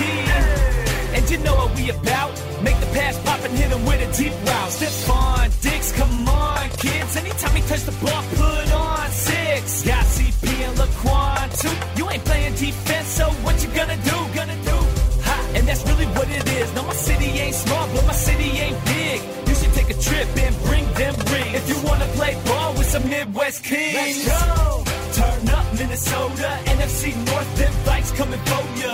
[1.18, 2.32] And you know what we about.
[2.62, 4.72] Make the pass pop and hit him with a deep route.
[4.72, 7.18] Step on, Diggs, come on, kids.
[7.18, 9.84] Anytime he touch the ball, put on six.
[9.84, 11.76] Got CP and Laquan too.
[11.98, 14.18] You ain't playing defense, so what you gonna do?
[14.38, 14.78] Gonna do?
[15.26, 16.72] Ha, and that's really what it is.
[16.76, 19.18] No, my city ain't small, but my city ain't big.
[19.48, 21.56] You should take a trip and bring them rings.
[21.60, 24.28] If you wanna play ball with some Midwest kings.
[24.28, 24.93] Let's go.
[25.14, 28.94] Turn up Minnesota, NFC North, them fights coming for ya.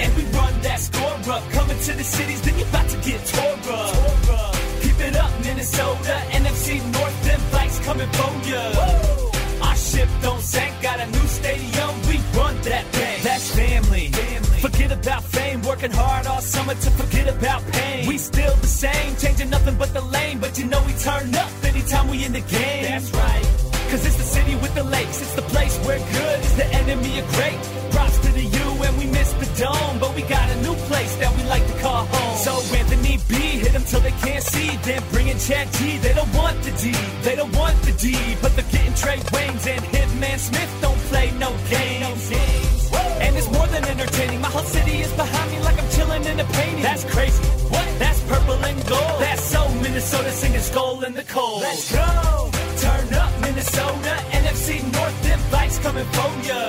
[0.00, 1.42] And we run that score up.
[1.52, 4.54] Coming to the cities, then you're about to get tore up.
[4.80, 6.14] Keep it up, Minnesota.
[6.30, 8.62] NFC North, them fights coming for ya.
[9.62, 11.90] Our ship don't sink, got a new stadium.
[12.08, 13.22] We run that thing.
[13.22, 14.08] That's family.
[14.60, 18.06] Forget about fame, working hard all summer to forget about pain.
[18.08, 21.50] We still the same, changing nothing but the lane, but you know we turn up
[21.62, 22.84] anytime we in the game.
[22.84, 23.59] That's right.
[23.90, 27.18] Cause it's the city with the lakes, it's the place where good is the enemy
[27.18, 27.58] of great.
[27.90, 31.16] Props to the U and we miss the dome, but we got a new place
[31.16, 32.38] that we like to call home.
[32.38, 35.98] So Anthony B, hit them till they can't see, then bring in Chad G.
[35.98, 39.66] They don't want the D, they don't want the D, but they're getting Trey Waynes
[39.66, 42.30] and Hitman Smith don't play no games.
[43.26, 44.40] And it's more than entertaining.
[44.40, 46.82] My whole city is behind me like I'm chilling in a painting.
[46.82, 47.59] That's crazy.
[48.30, 49.20] Purple and gold.
[49.20, 51.62] That's so Minnesota singing skull in the cold.
[51.62, 52.50] Let's go.
[52.84, 54.12] Turn up Minnesota.
[54.40, 56.60] NFC North, them fights coming for ya.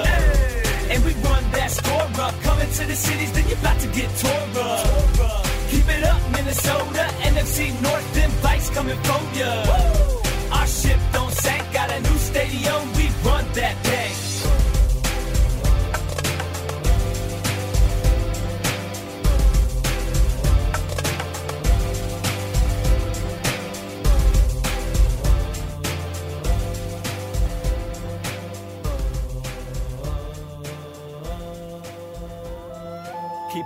[0.92, 2.34] And we run that score up.
[2.42, 5.46] Coming to the cities, then you're about to get tore up.
[5.70, 7.04] Keep it up, Minnesota.
[7.32, 9.52] NFC North, them fights coming for ya.
[10.58, 11.64] Our ship don't sink.
[11.72, 12.82] Got a new stadium.
[12.98, 13.01] We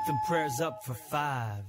[0.06, 1.64] them prayers up for five.